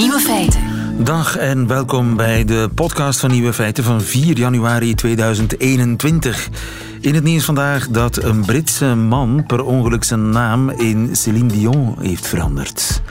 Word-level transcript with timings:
Nieuwe 0.00 0.20
feiten. 0.20 0.60
Dag 1.04 1.36
en 1.36 1.66
welkom 1.66 2.16
bij 2.16 2.44
de 2.44 2.70
podcast 2.74 3.20
van 3.20 3.30
Nieuwe 3.30 3.52
Feiten 3.52 3.84
van 3.84 4.00
4 4.00 4.38
januari 4.38 4.94
2021. 4.94 6.48
In 7.00 7.14
het 7.14 7.24
nieuws 7.24 7.44
vandaag 7.44 7.88
dat 7.88 8.22
een 8.22 8.44
Britse 8.44 8.94
man 8.94 9.44
per 9.46 9.64
ongeluk 9.64 10.04
zijn 10.04 10.30
naam 10.30 10.70
in 10.70 11.16
Céline 11.16 11.52
Dion 11.52 11.96
heeft 11.98 12.26
veranderd. 12.26 13.02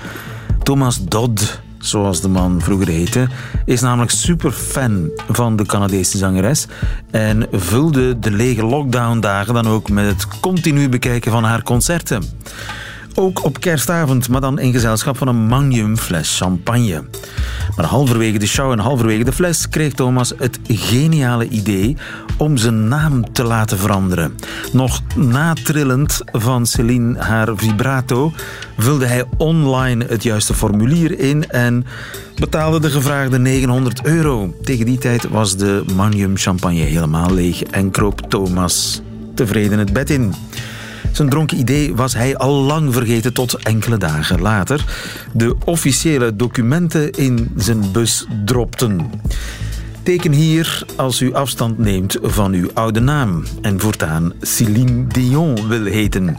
Thomas 0.64 1.04
Dodd, 1.04 1.62
zoals 1.80 2.22
de 2.22 2.30
man 2.30 2.62
vroeger 2.62 2.88
heette, 2.88 3.28
is 3.66 3.82
namelijk 3.82 4.12
superfan 4.12 5.10
van 5.28 5.56
de 5.56 5.66
Canadese 5.66 6.18
zangeres 6.18 6.68
en 7.12 7.48
vulde 7.52 8.20
de 8.20 8.32
lege 8.32 8.66
lockdown-dagen 8.66 9.54
dan 9.54 9.68
ook 9.68 9.90
met 9.90 10.06
het 10.06 10.40
continu 10.40 10.90
bekijken 10.90 11.32
van 11.32 11.44
haar 11.44 11.64
concerten. 11.64 12.24
Ook 13.16 13.44
op 13.44 13.60
kerstavond, 13.60 14.30
maar 14.30 14.42
dan 14.42 14.60
in 14.60 14.72
gezelschap 14.72 15.18
van 15.18 15.28
een 15.28 15.48
magnum 15.48 15.98
fles 15.98 16.38
champagne. 16.38 17.04
Maar 17.76 17.86
halverwege 17.86 18.38
de 18.38 18.48
show 18.48 18.72
en 18.72 18.80
halverwege 18.80 19.24
de 19.24 19.32
fles 19.32 19.70
kreeg 19.70 19.94
Thomas 19.94 20.34
het 20.38 20.60
geniale 20.68 21.48
idee 21.48 21.98
om 22.38 22.58
zijn 22.58 22.88
naam 22.88 23.34
te 23.34 23.44
laten 23.44 23.78
veranderen. 23.78 24.36
Nog 24.72 25.02
natrillend 25.16 26.22
van 26.26 26.66
Celine 26.66 27.20
haar 27.20 27.48
vibrato 27.56 28.34
vulde 28.78 29.06
hij 29.06 29.26
online 29.38 30.06
het 30.06 30.24
juiste 30.24 30.54
formulier 30.54 31.20
in 31.20 31.50
en 31.50 31.86
betaalde 32.36 32.80
de 32.80 32.90
gevraagde 32.90 33.40
900 33.40 34.06
euro. 34.06 34.56
Tegen 34.62 34.86
die 34.86 34.98
tijd 34.98 35.30
was 35.30 35.58
de 35.58 35.84
magnum 35.96 36.38
champagne 36.38 36.82
helemaal 36.82 37.34
leeg 37.34 37.64
en 37.64 37.92
kroop 37.92 38.22
Thomas 38.30 39.02
tevreden 39.34 39.80
het 39.80 39.94
bed 39.94 40.10
in. 40.10 40.34
Zijn 41.12 41.30
dronken 41.30 41.58
idee 41.58 41.96
was 41.96 42.14
hij 42.14 42.38
al 42.38 42.54
lang 42.54 42.94
vergeten 42.94 43.34
tot 43.34 43.64
enkele 43.64 43.98
dagen 43.98 44.42
later. 44.42 44.86
De 45.34 45.56
officiële 45.66 46.36
documenten 46.36 47.12
in 47.12 47.52
zijn 47.56 47.92
bus 47.92 48.26
dropten. 48.46 49.12
Teken 50.04 50.32
hier 50.32 50.84
als 50.96 51.22
u 51.22 51.34
afstand 51.34 51.78
neemt 51.78 52.18
van 52.22 52.54
uw 52.54 52.70
oude 52.74 53.00
naam 53.00 53.44
en 53.62 53.80
voortaan 53.80 54.34
Céline 54.42 55.08
Dion 55.08 55.68
wil 55.68 55.86
heten. 55.86 56.38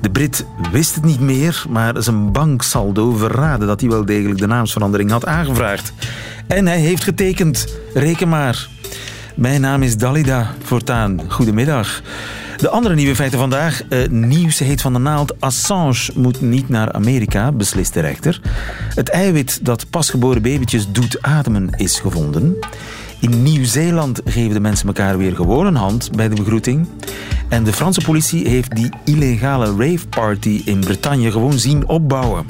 De 0.00 0.10
Brit 0.10 0.46
wist 0.72 0.94
het 0.94 1.04
niet 1.04 1.20
meer, 1.20 1.64
maar 1.68 2.02
zijn 2.02 2.32
banksaldo 2.32 3.12
verraadde 3.12 3.66
dat 3.66 3.80
hij 3.80 3.90
wel 3.90 4.04
degelijk 4.04 4.38
de 4.38 4.46
naamsverandering 4.46 5.10
had 5.10 5.26
aangevraagd. 5.26 5.92
En 6.46 6.66
hij 6.66 6.78
heeft 6.78 7.04
getekend. 7.04 7.66
Reken 7.94 8.28
maar. 8.28 8.68
Mijn 9.34 9.60
naam 9.60 9.82
is 9.82 9.96
Dalida 9.96 10.54
Voortaan. 10.62 11.20
Goedemiddag. 11.28 12.02
De 12.64 12.70
andere 12.70 12.94
nieuwe 12.94 13.14
feiten 13.14 13.38
vandaag. 13.38 13.82
Uh, 13.88 14.08
nieuws 14.08 14.58
heet 14.58 14.80
van 14.80 14.92
de 14.92 14.98
naald. 14.98 15.40
Assange 15.40 16.10
moet 16.14 16.40
niet 16.40 16.68
naar 16.68 16.92
Amerika, 16.92 17.52
beslist 17.52 17.94
de 17.94 18.00
rechter. 18.00 18.40
Het 18.94 19.08
eiwit 19.08 19.64
dat 19.64 19.90
pasgeboren 19.90 20.42
babytjes 20.42 20.92
doet 20.92 21.22
ademen 21.22 21.70
is 21.76 22.00
gevonden. 22.00 22.56
In 23.20 23.42
Nieuw-Zeeland 23.42 24.20
geven 24.24 24.52
de 24.52 24.60
mensen 24.60 24.86
elkaar 24.86 25.18
weer 25.18 25.34
gewoon 25.34 25.66
een 25.66 25.74
hand 25.74 26.10
bij 26.16 26.28
de 26.28 26.34
begroeting. 26.34 26.88
En 27.48 27.64
de 27.64 27.72
Franse 27.72 28.00
politie 28.00 28.48
heeft 28.48 28.76
die 28.76 28.90
illegale 29.04 29.74
raveparty 29.78 30.62
in 30.64 30.80
Bretagne 30.80 31.30
gewoon 31.30 31.58
zien 31.58 31.88
opbouwen. 31.88 32.46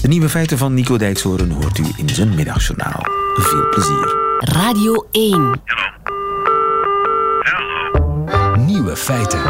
De 0.00 0.08
nieuwe 0.08 0.28
feiten 0.28 0.58
van 0.58 0.74
Nico 0.74 0.96
Dijkshoorn 0.96 1.50
hoort 1.50 1.78
u 1.78 1.84
in 1.96 2.08
zijn 2.08 2.34
middagjournaal. 2.34 3.00
Veel 3.34 3.68
plezier. 3.68 4.14
Radio 4.38 5.06
1. 5.10 5.60
Feiten. 8.96 9.40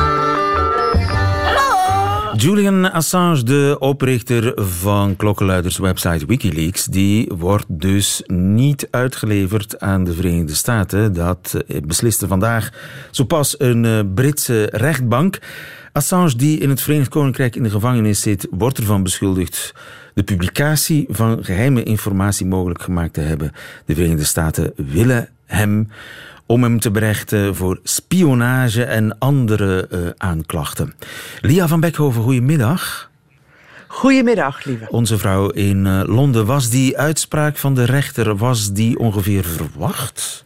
Julian 2.36 2.92
Assange, 2.92 3.42
de 3.42 3.76
oprichter 3.78 4.52
van 4.56 5.16
klokkenluiderswebsite 5.16 6.26
Wikileaks, 6.26 6.84
die 6.84 7.32
wordt 7.38 7.66
dus 7.68 8.22
niet 8.26 8.88
uitgeleverd 8.90 9.80
aan 9.80 10.04
de 10.04 10.12
Verenigde 10.12 10.54
Staten. 10.54 11.12
Dat 11.12 11.56
besliste 11.86 12.26
vandaag 12.26 12.70
zo 13.10 13.24
pas 13.24 13.54
een 13.58 13.84
eh, 13.84 14.00
Britse 14.14 14.68
rechtbank. 14.72 15.38
Assange, 15.92 16.36
die 16.36 16.58
in 16.58 16.68
het 16.68 16.80
Verenigd 16.80 17.08
Koninkrijk 17.08 17.56
in 17.56 17.62
de 17.62 17.70
gevangenis 17.70 18.20
zit, 18.20 18.46
wordt 18.50 18.78
ervan 18.78 19.02
beschuldigd 19.02 19.74
de 20.14 20.22
publicatie 20.22 21.06
van 21.08 21.44
geheime 21.44 21.82
informatie 21.82 22.46
mogelijk 22.46 22.82
gemaakt 22.82 23.12
te 23.12 23.20
hebben. 23.20 23.52
De 23.86 23.94
Verenigde 23.94 24.24
Staten 24.24 24.72
willen 24.76 25.28
hem 25.46 25.88
om 26.52 26.62
hem 26.62 26.80
te 26.80 26.90
berechten 26.90 27.54
voor 27.54 27.80
spionage 27.82 28.84
en 28.84 29.18
andere 29.18 29.88
uh, 29.90 29.98
aanklachten. 30.16 30.94
Lia 31.40 31.68
van 31.68 31.80
Beckhoven, 31.80 32.22
goedemiddag. 32.22 33.10
Goedemiddag, 33.86 34.64
lieve. 34.64 34.86
Onze 34.88 35.18
vrouw 35.18 35.48
in 35.48 35.86
uh, 35.86 36.02
Londen. 36.06 36.46
Was 36.46 36.70
die 36.70 36.98
uitspraak 36.98 37.56
van 37.56 37.74
de 37.74 37.84
rechter, 37.84 38.36
was 38.36 38.72
die 38.72 38.98
ongeveer 38.98 39.44
verwacht? 39.44 40.44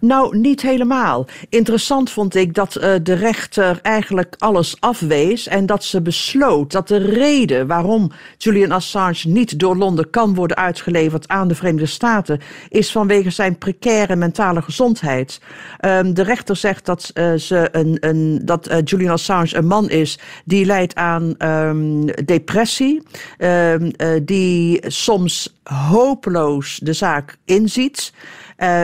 Nou, 0.00 0.38
niet 0.38 0.62
helemaal. 0.62 1.26
Interessant 1.48 2.10
vond 2.10 2.34
ik 2.34 2.54
dat 2.54 2.76
uh, 2.76 2.94
de 3.02 3.14
rechter 3.14 3.78
eigenlijk 3.82 4.34
alles 4.38 4.76
afwees 4.80 5.46
en 5.46 5.66
dat 5.66 5.84
ze 5.84 6.02
besloot 6.02 6.72
dat 6.72 6.88
de 6.88 6.96
reden 6.96 7.66
waarom 7.66 8.10
Julian 8.36 8.72
Assange 8.72 9.20
niet 9.24 9.58
door 9.58 9.76
Londen 9.76 10.10
kan 10.10 10.34
worden 10.34 10.56
uitgeleverd 10.56 11.28
aan 11.28 11.48
de 11.48 11.54
Verenigde 11.54 11.86
Staten 11.86 12.40
is 12.68 12.92
vanwege 12.92 13.30
zijn 13.30 13.58
precaire 13.58 14.16
mentale 14.16 14.62
gezondheid. 14.62 15.40
Um, 15.80 16.14
de 16.14 16.22
rechter 16.22 16.56
zegt 16.56 16.84
dat, 16.86 17.10
uh, 17.14 17.34
ze 17.34 17.68
een, 17.72 17.96
een, 18.00 18.40
dat 18.44 18.70
uh, 18.70 18.76
Julian 18.84 19.12
Assange 19.12 19.56
een 19.56 19.66
man 19.66 19.90
is 19.90 20.18
die 20.44 20.64
lijdt 20.64 20.94
aan 20.94 21.34
um, 21.38 22.06
depressie, 22.24 23.02
um, 23.38 23.90
die 24.24 24.80
soms 24.86 25.56
hopeloos 25.62 26.80
de 26.82 26.92
zaak 26.92 27.36
inziet. 27.44 28.12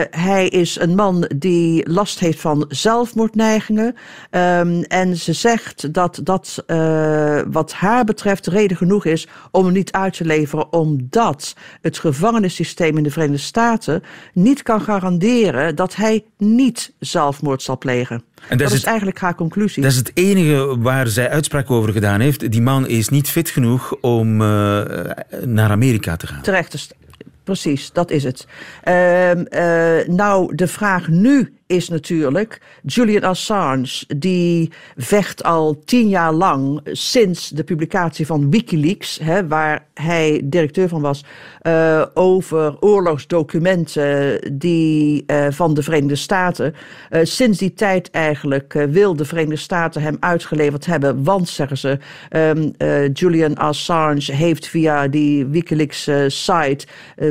Hij 0.09 0.47
is 0.47 0.79
een 0.79 0.95
man 0.95 1.04
die 1.37 1.89
last 1.89 2.19
heeft 2.19 2.39
van 2.39 2.65
zelfmoordneigingen. 2.69 3.95
Um, 4.31 4.81
en 4.81 5.15
ze 5.17 5.33
zegt 5.33 5.93
dat 5.93 6.19
dat, 6.23 6.63
uh, 6.67 7.41
wat 7.51 7.73
haar 7.73 8.03
betreft, 8.03 8.47
reden 8.47 8.77
genoeg 8.77 9.05
is 9.05 9.27
om 9.51 9.65
hem 9.65 9.73
niet 9.73 9.91
uit 9.91 10.13
te 10.13 10.25
leveren, 10.25 10.73
omdat 10.73 11.55
het 11.81 11.99
gevangenissysteem 11.99 12.97
in 12.97 13.03
de 13.03 13.11
Verenigde 13.11 13.41
Staten 13.41 14.03
niet 14.33 14.63
kan 14.63 14.81
garanderen 14.81 15.75
dat 15.75 15.95
hij 15.95 16.23
niet 16.37 16.93
zelfmoord 16.99 17.61
zal 17.61 17.77
plegen. 17.77 18.23
En 18.49 18.57
dat, 18.57 18.59
dat 18.59 18.71
is, 18.71 18.77
het, 18.77 18.87
eigenlijk 18.87 19.19
haar 19.19 19.35
conclusie. 19.35 19.83
Dat 19.83 19.91
is 19.91 19.97
het 19.97 20.11
enige 20.13 20.79
waar 20.79 21.07
zij 21.07 21.29
uitspraak 21.29 21.71
over 21.71 21.91
gedaan 21.91 22.19
heeft. 22.19 22.51
Die 22.51 22.61
man 22.61 22.87
is 22.87 23.09
niet 23.09 23.29
fit 23.29 23.49
genoeg 23.49 23.95
om 24.01 24.41
uh, 24.41 24.47
naar 25.45 25.69
Amerika 25.69 26.15
te 26.15 26.27
gaan. 26.27 26.41
Terecht 26.41 26.71
te 26.71 26.77
Precies, 27.45 27.91
dat 27.91 28.11
is 28.11 28.23
het. 28.23 28.47
Uh, 28.87 29.29
uh, 29.29 30.07
nou, 30.07 30.55
de 30.55 30.67
vraag 30.67 31.07
nu 31.07 31.53
is 31.67 31.89
natuurlijk 31.89 32.61
Julian 32.83 33.23
Assange, 33.23 34.03
die 34.17 34.71
vecht 34.95 35.43
al 35.43 35.81
tien 35.85 36.09
jaar 36.09 36.33
lang 36.33 36.79
sinds 36.83 37.49
de 37.49 37.63
publicatie 37.63 38.25
van 38.25 38.51
Wikileaks, 38.51 39.19
hè, 39.23 39.47
waar 39.47 39.85
hij 39.93 40.41
directeur 40.43 40.87
van 40.87 41.01
was, 41.01 41.23
uh, 41.63 42.05
over 42.13 42.79
oorlogsdocumenten 42.79 44.39
die 44.57 45.23
uh, 45.27 45.47
van 45.49 45.73
de 45.73 45.83
Verenigde 45.83 46.15
Staten. 46.15 46.75
Uh, 47.11 47.19
sinds 47.23 47.57
die 47.57 47.73
tijd 47.73 48.11
eigenlijk 48.11 48.85
wil 48.89 49.15
de 49.15 49.25
Verenigde 49.25 49.55
Staten 49.55 50.01
hem 50.01 50.17
uitgeleverd 50.19 50.85
hebben, 50.85 51.23
want 51.23 51.49
zeggen 51.49 51.77
ze, 51.77 51.97
um, 52.31 52.73
Julian 53.13 53.55
Assange 53.55 54.33
heeft 54.33 54.67
via 54.67 55.07
die 55.07 55.45
Wikileaks 55.45 56.09
site 56.27 56.87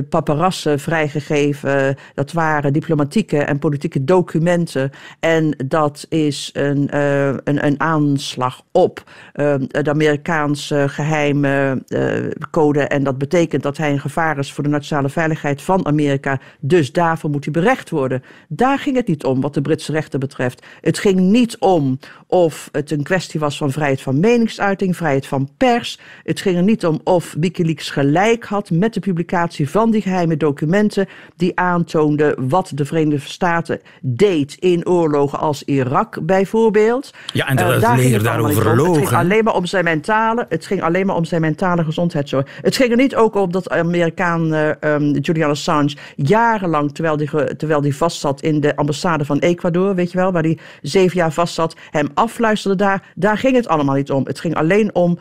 paparassen 0.09 0.81
vrijgegeven. 0.81 1.97
Dat 2.15 2.33
waren 2.33 2.73
diplomatieke 2.73 3.39
en 3.39 3.59
politieke 3.59 4.05
documenten 4.05 4.23
documenten. 4.25 4.91
En 5.21 5.55
dat 5.67 6.07
is 6.09 6.51
een, 6.53 6.91
uh, 6.95 7.26
een, 7.26 7.67
een 7.67 7.81
aanslag 7.81 8.62
op 8.73 9.03
uh, 9.35 9.55
de 9.69 9.91
Amerikaanse 9.91 10.85
geheime 10.88 11.82
uh, 11.88 12.31
code. 12.50 12.81
En 12.81 13.05
dat 13.05 13.19
betekent 13.19 13.62
dat 13.62 13.76
hij 13.76 13.93
een 13.93 14.00
gevaar 14.00 14.38
is 14.38 14.53
voor 14.53 14.65
de 14.65 14.71
nationale 14.71 15.09
veiligheid 15.09 15.62
van 15.62 15.87
Amerika. 15.87 16.41
Dus 16.61 16.93
daarvoor 16.93 17.31
moet 17.31 17.44
hij 17.44 17.53
berecht 17.53 17.91
worden. 17.91 18.23
Daar 18.49 18.79
ging 18.79 18.97
het 18.97 19.06
niet 19.06 19.25
om 19.25 19.41
wat 19.41 19.55
de 19.55 19.61
Britse 19.61 19.93
rechten 19.93 20.21
betreft. 20.21 20.67
Het 20.81 20.99
ging 20.99 21.21
niet 21.21 21.59
om 21.59 21.99
of 22.26 22.69
het 22.73 22.91
een 22.91 23.03
kwestie 23.03 23.41
was 23.41 23.56
van 23.56 23.71
vrijheid 23.71 24.00
van 24.00 24.21
meningsuiting, 24.21 24.97
vrijheid 24.97 25.26
van 25.26 25.49
pers. 25.56 25.99
Het 26.23 26.41
ging 26.41 26.56
er 26.56 26.62
niet 26.62 26.87
om 26.87 27.00
of 27.05 27.35
Wikileaks 27.38 27.91
gelijk 27.91 28.44
had 28.44 28.71
met 28.71 28.94
de 28.94 29.00
publicatie 29.00 29.71
van 29.71 29.91
die 29.91 30.03
geheime 30.03 30.37
documenten 30.37 31.06
die 31.37 31.59
aantoonden 31.59 32.49
wat 32.49 32.73
de 32.75 32.85
Verenigde 32.85 33.29
Staten 33.29 33.81
deed 34.16 34.56
in 34.58 34.87
oorlogen 34.87 35.38
als 35.38 35.62
Irak 35.62 36.26
bijvoorbeeld. 36.26 37.11
Ja, 37.32 37.46
en 37.46 37.56
dat 37.56 37.75
uh, 37.75 37.81
daar 37.81 37.96
leger 37.96 38.22
daarover 38.22 38.76
logen. 38.76 39.00
Het 39.00 39.08
ging 39.08 39.20
alleen 39.20 39.44
maar 39.44 39.55
om 39.55 39.66
zijn 39.66 39.84
mentale, 39.84 40.46
het 40.49 40.66
ging 40.66 40.82
alleen 40.82 41.06
maar 41.06 41.16
om 41.16 41.25
zijn 41.25 41.40
mentale 41.40 41.84
gezondheidszorg. 41.84 42.46
Het 42.61 42.76
ging 42.76 42.90
er 42.90 42.96
niet 42.96 43.16
ook 43.16 43.34
om 43.34 43.52
dat 43.52 43.70
Amerikaan 43.70 44.52
um, 44.81 45.11
Julian 45.11 45.50
Assange 45.50 45.96
jarenlang, 46.16 46.94
terwijl 46.94 47.16
die, 47.16 47.56
terwijl 47.56 47.81
die 47.81 47.96
vastzat 47.96 48.40
in 48.40 48.61
de 48.61 48.76
ambassade 48.76 49.25
van 49.25 49.38
Ecuador, 49.38 49.94
weet 49.94 50.12
je 50.12 50.19
wel, 50.19 50.32
waar 50.32 50.43
hij 50.43 50.58
zeven 50.82 51.16
jaar 51.16 51.32
vastzat, 51.32 51.76
hem 51.90 52.08
afluisterde 52.14 52.76
daar. 52.76 53.12
Daar 53.14 53.38
ging 53.38 53.56
het 53.56 53.69
allemaal 53.69 53.94
niet 53.94 54.11
om. 54.11 54.26
Het 54.26 54.40
ging 54.40 54.55
alleen 54.55 54.94
om 54.94 55.19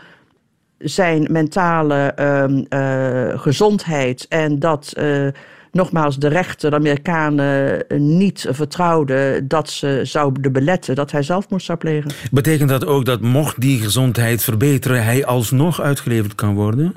zijn 0.77 1.27
mentale 1.31 1.95
ehm, 1.95 2.63
eh, 2.69 3.39
gezondheid 3.39 4.25
en 4.29 4.59
dat 4.59 4.93
nogmaals 5.73 6.19
de 6.19 6.27
rechter, 6.27 6.69
de 6.69 6.75
Amerikanen, 6.75 7.85
niet 7.97 8.47
vertrouwden 8.49 9.47
dat 9.47 9.69
ze 9.69 9.99
zouden 10.03 10.51
beletten 10.51 10.95
dat 10.95 11.11
hij 11.11 11.23
zelfmoord 11.23 11.63
zou 11.63 11.77
plegen. 11.77 12.11
Betekent 12.31 12.69
dat 12.69 12.85
ook 12.85 13.05
dat 13.05 13.21
mocht 13.21 13.61
die 13.61 13.79
gezondheid 13.79 14.43
verbeteren, 14.43 15.03
hij 15.03 15.25
alsnog 15.25 15.81
uitgeleverd 15.81 16.35
kan 16.35 16.55
worden? 16.55 16.93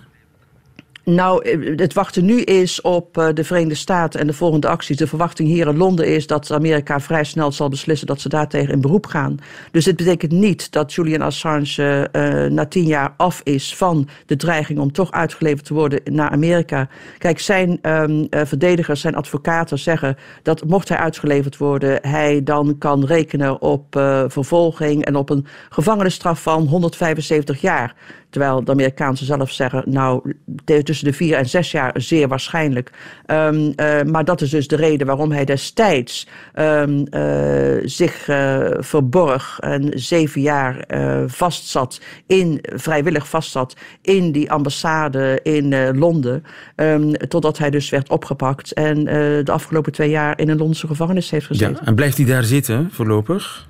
Nou, 1.10 1.44
eh, 1.44 1.76
het 1.76 1.92
wachten 1.92 2.24
nu 2.24 2.40
is 2.40 2.80
op 2.80 3.18
eh, 3.18 3.28
de 3.34 3.44
Verenigde 3.44 3.74
Staten 3.74 4.20
en 4.20 4.26
de 4.26 4.32
volgende 4.32 4.68
acties. 4.68 4.96
De 4.96 5.06
verwachting 5.06 5.48
hier 5.48 5.68
in 5.68 5.76
Londen 5.76 6.06
is 6.06 6.26
dat 6.26 6.52
Amerika 6.52 7.00
vrij 7.00 7.24
snel 7.24 7.52
zal 7.52 7.68
beslissen 7.68 8.06
dat 8.06 8.20
ze 8.20 8.28
daartegen 8.28 8.74
in 8.74 8.80
beroep 8.80 9.06
gaan. 9.06 9.38
Dus 9.70 9.84
dit 9.84 9.96
betekent 9.96 10.32
niet 10.32 10.72
dat 10.72 10.92
Julian 10.92 11.20
Assange 11.20 12.08
uh, 12.12 12.50
na 12.50 12.66
tien 12.66 12.84
jaar 12.84 13.14
af 13.16 13.40
is 13.44 13.76
van 13.76 14.08
de 14.26 14.36
dreiging 14.36 14.78
om 14.78 14.92
toch 14.92 15.10
uitgeleverd 15.10 15.64
te 15.64 15.74
worden 15.74 16.00
naar 16.04 16.30
Amerika. 16.30 16.88
Kijk, 17.18 17.38
zijn 17.38 17.78
um, 17.82 18.26
verdedigers, 18.30 19.00
zijn 19.00 19.16
advocaten 19.16 19.78
zeggen 19.78 20.16
dat 20.42 20.64
mocht 20.64 20.88
hij 20.88 20.98
uitgeleverd 20.98 21.56
worden, 21.56 21.98
hij 22.02 22.42
dan 22.42 22.78
kan 22.78 23.04
rekenen 23.04 23.62
op 23.62 23.86
vervolging 24.26 25.04
en 25.04 25.16
op 25.16 25.30
een 25.30 25.46
gevangenisstraf 25.68 26.42
van 26.42 26.66
175 26.66 27.60
jaar. 27.60 27.94
Terwijl 28.30 28.64
de 28.64 28.70
Amerikaanse 28.70 29.24
zelf 29.24 29.50
zeggen, 29.50 29.82
nou, 29.86 30.34
tussen 30.64 31.04
de 31.04 31.12
vier 31.12 31.36
en 31.36 31.48
zes 31.48 31.70
jaar 31.70 31.92
zeer 31.94 32.28
waarschijnlijk. 32.28 32.90
Um, 33.26 33.56
uh, 33.76 34.02
maar 34.02 34.24
dat 34.24 34.40
is 34.40 34.50
dus 34.50 34.68
de 34.68 34.76
reden 34.76 35.06
waarom 35.06 35.32
hij 35.32 35.44
destijds 35.44 36.28
um, 36.54 37.06
uh, 37.10 37.76
zich 37.84 38.28
uh, 38.28 38.66
verborg 38.78 39.58
en 39.60 39.92
zeven 39.94 40.40
jaar 40.40 40.84
vastzat, 41.26 42.00
in, 42.26 42.58
vrijwillig 42.74 43.28
vastzat 43.28 43.76
in 44.02 44.32
die 44.32 44.50
ambassade 44.50 45.40
in 45.42 45.96
Londen. 45.98 46.44
Um, 46.76 47.12
totdat 47.12 47.58
hij 47.58 47.70
dus 47.70 47.90
werd 47.90 48.08
opgepakt 48.08 48.72
en 48.72 49.04
de 49.44 49.52
afgelopen 49.52 49.92
twee 49.92 50.10
jaar 50.10 50.38
in 50.38 50.48
een 50.48 50.58
Londense 50.58 50.86
gevangenis 50.86 51.30
heeft 51.30 51.46
gezeten. 51.46 51.78
Ja, 51.80 51.86
en 51.86 51.94
blijft 51.94 52.16
hij 52.16 52.26
daar 52.26 52.44
zitten 52.44 52.88
voorlopig? 52.92 53.68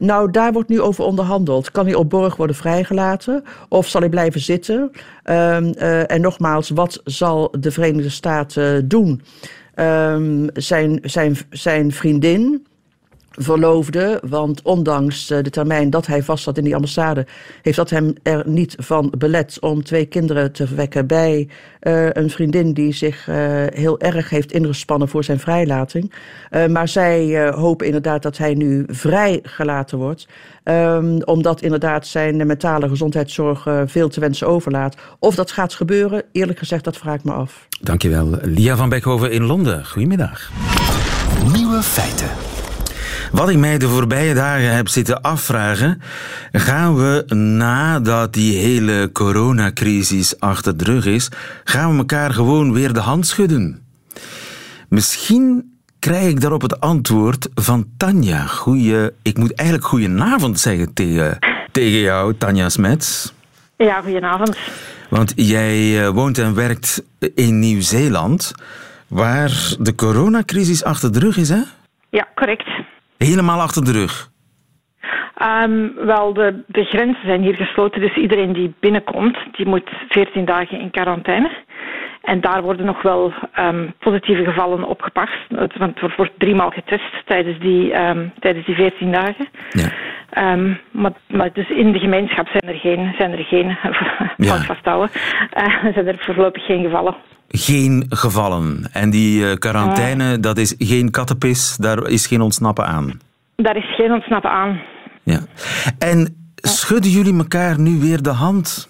Nou, 0.00 0.30
daar 0.30 0.52
wordt 0.52 0.68
nu 0.68 0.80
over 0.80 1.04
onderhandeld. 1.04 1.70
Kan 1.70 1.86
hij 1.86 1.94
op 1.94 2.10
borg 2.10 2.36
worden 2.36 2.56
vrijgelaten 2.56 3.44
of 3.68 3.88
zal 3.88 4.00
hij 4.00 4.10
blijven 4.10 4.40
zitten? 4.40 4.78
Um, 4.80 4.92
uh, 5.24 6.10
en 6.10 6.20
nogmaals, 6.20 6.68
wat 6.68 7.00
zal 7.04 7.54
de 7.58 7.70
Verenigde 7.70 8.10
Staten 8.10 8.88
doen? 8.88 9.22
Um, 9.74 10.48
zijn, 10.52 10.98
zijn, 11.02 11.36
zijn 11.50 11.92
vriendin 11.92 12.66
verloofde. 13.30 14.22
Want 14.28 14.62
ondanks 14.62 15.30
eh, 15.30 15.42
de 15.42 15.50
termijn 15.50 15.90
dat 15.90 16.06
hij 16.06 16.22
vast 16.22 16.44
zat 16.44 16.58
in 16.58 16.64
die 16.64 16.74
ambassade, 16.74 17.26
heeft 17.62 17.76
dat 17.76 17.90
hem 17.90 18.14
er 18.22 18.42
niet 18.46 18.74
van 18.78 19.12
belet 19.18 19.56
om 19.60 19.84
twee 19.84 20.06
kinderen 20.06 20.52
te 20.52 20.66
verwekken 20.66 21.06
bij 21.06 21.48
uh, 21.80 22.10
een 22.10 22.30
vriendin 22.30 22.72
die 22.72 22.92
zich 22.92 23.28
uh, 23.28 23.36
heel 23.68 24.00
erg 24.00 24.30
heeft 24.30 24.52
ingespannen 24.52 25.08
voor 25.08 25.24
zijn 25.24 25.38
vrijlating. 25.38 26.12
Uh, 26.50 26.66
maar 26.66 26.88
zij 26.88 27.48
hopen 27.50 27.86
inderdaad 27.86 28.22
dat 28.22 28.38
hij 28.38 28.54
nu 28.54 28.84
vrijgelaten 28.86 29.98
wordt. 29.98 30.28
Um, 30.64 31.22
omdat 31.22 31.62
inderdaad 31.62 32.06
zijn 32.06 32.46
mentale 32.46 32.88
gezondheidszorg 32.88 33.66
veel 33.86 34.08
te 34.08 34.20
wensen 34.20 34.46
overlaat. 34.46 34.96
Of 35.18 35.34
dat 35.34 35.50
gaat 35.50 35.74
gebeuren, 35.74 36.22
eerlijk 36.32 36.58
gezegd, 36.58 36.84
dat 36.84 36.96
vraag 36.96 37.14
ik 37.14 37.24
me 37.24 37.32
af. 37.32 37.66
Dankjewel. 37.80 38.38
Lia 38.42 38.76
van 38.76 38.88
Beckhoven 38.88 39.32
in 39.32 39.44
Londen. 39.44 39.86
Goedemiddag. 39.86 40.50
Nieuwe 41.52 41.82
feiten. 41.82 42.49
Wat 43.32 43.48
ik 43.48 43.56
mij 43.56 43.78
de 43.78 43.88
voorbije 43.88 44.34
dagen 44.34 44.74
heb 44.74 44.88
zitten 44.88 45.22
afvragen, 45.22 46.02
gaan 46.52 46.96
we 46.96 47.34
nadat 47.34 48.32
die 48.32 48.58
hele 48.58 49.10
coronacrisis 49.12 50.40
achter 50.40 50.76
de 50.76 50.84
rug 50.84 51.06
is, 51.06 51.28
gaan 51.64 51.92
we 51.92 51.98
elkaar 51.98 52.30
gewoon 52.30 52.72
weer 52.72 52.92
de 52.92 53.00
hand 53.00 53.26
schudden? 53.26 53.82
Misschien 54.88 55.78
krijg 55.98 56.28
ik 56.28 56.40
daarop 56.40 56.62
het 56.62 56.80
antwoord 56.80 57.48
van 57.54 57.86
Tanja. 57.96 58.46
Goeie, 58.46 59.10
ik 59.22 59.38
moet 59.38 59.54
eigenlijk 59.54 59.88
goedenavond 59.88 60.60
zeggen 60.60 60.94
tegen, 60.94 61.38
tegen 61.72 61.98
jou, 61.98 62.34
Tanja 62.38 62.68
Smets. 62.68 63.32
Ja, 63.76 64.00
goedenavond. 64.00 64.58
Want 65.08 65.32
jij 65.36 66.02
eh, 66.02 66.08
woont 66.08 66.38
en 66.38 66.54
werkt 66.54 67.04
in 67.34 67.58
Nieuw-Zeeland, 67.58 68.52
waar 69.08 69.74
de 69.78 69.94
coronacrisis 69.94 70.84
achter 70.84 71.12
de 71.12 71.18
rug 71.18 71.36
is, 71.36 71.48
hè? 71.48 71.60
Ja, 72.10 72.28
correct. 72.34 72.89
Helemaal 73.24 73.60
achter 73.60 73.84
de 73.84 73.92
rug? 73.92 74.30
Um, 75.62 75.94
wel, 75.94 76.32
de, 76.32 76.62
de 76.66 76.84
grenzen 76.84 77.24
zijn 77.24 77.42
hier 77.42 77.54
gesloten, 77.54 78.00
dus 78.00 78.16
iedereen 78.16 78.52
die 78.52 78.74
binnenkomt, 78.80 79.38
die 79.52 79.66
moet 79.66 79.90
14 80.08 80.44
dagen 80.44 80.80
in 80.80 80.90
quarantaine. 80.90 81.50
En 82.20 82.40
daar 82.40 82.62
worden 82.62 82.86
nog 82.86 83.02
wel 83.02 83.32
um, 83.58 83.94
positieve 83.98 84.44
gevallen 84.44 84.84
opgepakt. 84.84 85.32
Want 85.78 86.00
er 86.00 86.14
wordt 86.16 86.32
driemaal 86.38 86.70
getest 86.70 87.26
tijdens 87.26 87.58
die, 87.58 88.00
um, 88.00 88.32
tijdens 88.38 88.66
die 88.66 88.74
14 88.74 89.12
dagen. 89.12 89.48
Ja. 89.70 89.90
Um, 90.52 90.80
maar, 90.90 91.12
maar 91.28 91.52
dus 91.52 91.70
in 91.70 91.92
de 91.92 91.98
gemeenschap 91.98 92.46
zijn 92.48 92.74
er 92.74 92.80
geen, 92.80 93.14
zijn 93.18 93.32
er 93.32 93.44
geen 93.44 93.76
ja. 94.48 94.62
vasthouden, 94.62 95.10
uh, 95.56 95.92
zijn 95.94 96.06
er 96.06 96.16
voorlopig 96.18 96.64
geen 96.64 96.82
gevallen 96.82 97.14
geen 97.50 98.06
gevallen. 98.08 98.88
En 98.92 99.10
die 99.10 99.40
uh, 99.40 99.52
quarantaine, 99.52 100.32
uh, 100.32 100.40
dat 100.40 100.58
is 100.58 100.74
geen 100.78 101.10
kattenpis, 101.10 101.76
daar 101.76 102.08
is 102.08 102.26
geen 102.26 102.40
ontsnappen 102.40 102.86
aan. 102.86 103.20
Daar 103.56 103.76
is 103.76 103.94
geen 103.94 104.12
ontsnappen 104.12 104.50
aan. 104.50 104.80
Ja. 105.22 105.40
En 105.98 106.36
schudden 106.54 107.10
jullie 107.10 107.36
elkaar 107.36 107.80
nu 107.80 107.98
weer 108.00 108.22
de 108.22 108.30
hand? 108.30 108.89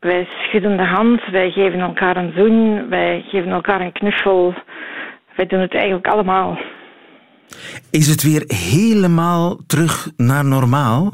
Wij 0.00 0.28
schudden 0.30 0.76
de 0.76 0.84
hand, 0.84 1.20
wij 1.30 1.50
geven 1.50 1.80
elkaar 1.80 2.16
een 2.16 2.32
zoen, 2.36 2.88
wij 2.88 3.24
geven 3.28 3.50
elkaar 3.50 3.80
een 3.80 3.92
knuffel. 3.92 4.54
Wij 5.36 5.46
doen 5.46 5.60
het 5.60 5.74
eigenlijk 5.74 6.06
allemaal. 6.06 6.58
Is 7.90 8.06
het 8.06 8.22
weer 8.22 8.44
helemaal 8.46 9.56
terug 9.66 10.08
naar 10.16 10.44
normaal? 10.44 11.12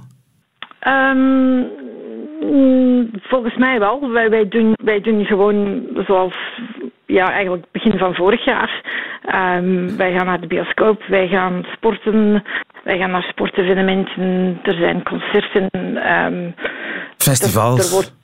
Um, 0.89 1.67
volgens 3.23 3.57
mij 3.57 3.79
wel. 3.79 4.11
Wij, 4.11 4.31
wij, 4.31 4.49
doen, 4.49 4.73
wij 4.85 5.01
doen 5.01 5.25
gewoon 5.25 5.87
zoals 6.07 6.35
ja, 7.07 7.33
eigenlijk 7.33 7.65
begin 7.73 7.99
van 7.99 8.15
vorig 8.15 8.45
jaar. 8.45 8.83
Um, 9.57 9.97
wij 9.97 10.13
gaan 10.13 10.27
naar 10.27 10.41
de 10.41 10.47
bioscoop, 10.47 11.03
wij 11.09 11.29
gaan 11.29 11.67
sporten, 11.73 12.45
wij 12.85 12.99
gaan 12.99 13.11
naar 13.11 13.23
sportevenementen, 13.23 14.59
er 14.63 14.75
zijn 14.75 15.03
concerten. 15.03 15.69
Um, 16.13 16.55
Festivals? 17.17 17.79
Er, 17.79 17.85
er 17.85 17.93
wordt 17.93 18.15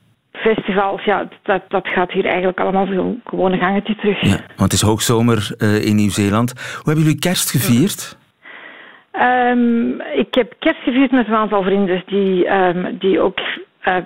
festivals, 0.43 1.05
ja, 1.05 1.29
dat, 1.43 1.63
dat 1.69 1.89
gaat 1.89 2.13
hier 2.13 2.25
eigenlijk 2.25 2.61
allemaal 2.61 2.87
zo 2.87 3.17
gewoon 3.25 3.53
een 3.53 3.59
gangetje 3.59 3.97
terug. 3.97 4.21
Ja, 4.21 4.37
want 4.57 4.61
het 4.61 4.73
is 4.73 4.83
hoogzomer 4.83 5.55
uh, 5.59 5.87
in 5.87 5.97
Nieuw-Zeeland. 5.97 6.51
Hoe 6.51 6.85
hebben 6.85 7.05
jullie 7.05 7.19
kerst 7.19 7.51
gevierd? 7.51 8.19
Um, 9.13 10.01
ik 10.01 10.35
heb 10.35 10.53
kerst 10.59 10.83
gevierd 10.83 11.11
met 11.11 11.27
een 11.27 11.35
aantal 11.35 11.63
vrienden 11.63 12.03
die, 12.07 12.53
um, 12.53 12.99
die 12.99 13.21
ook 13.21 13.39
uh, 13.85 13.97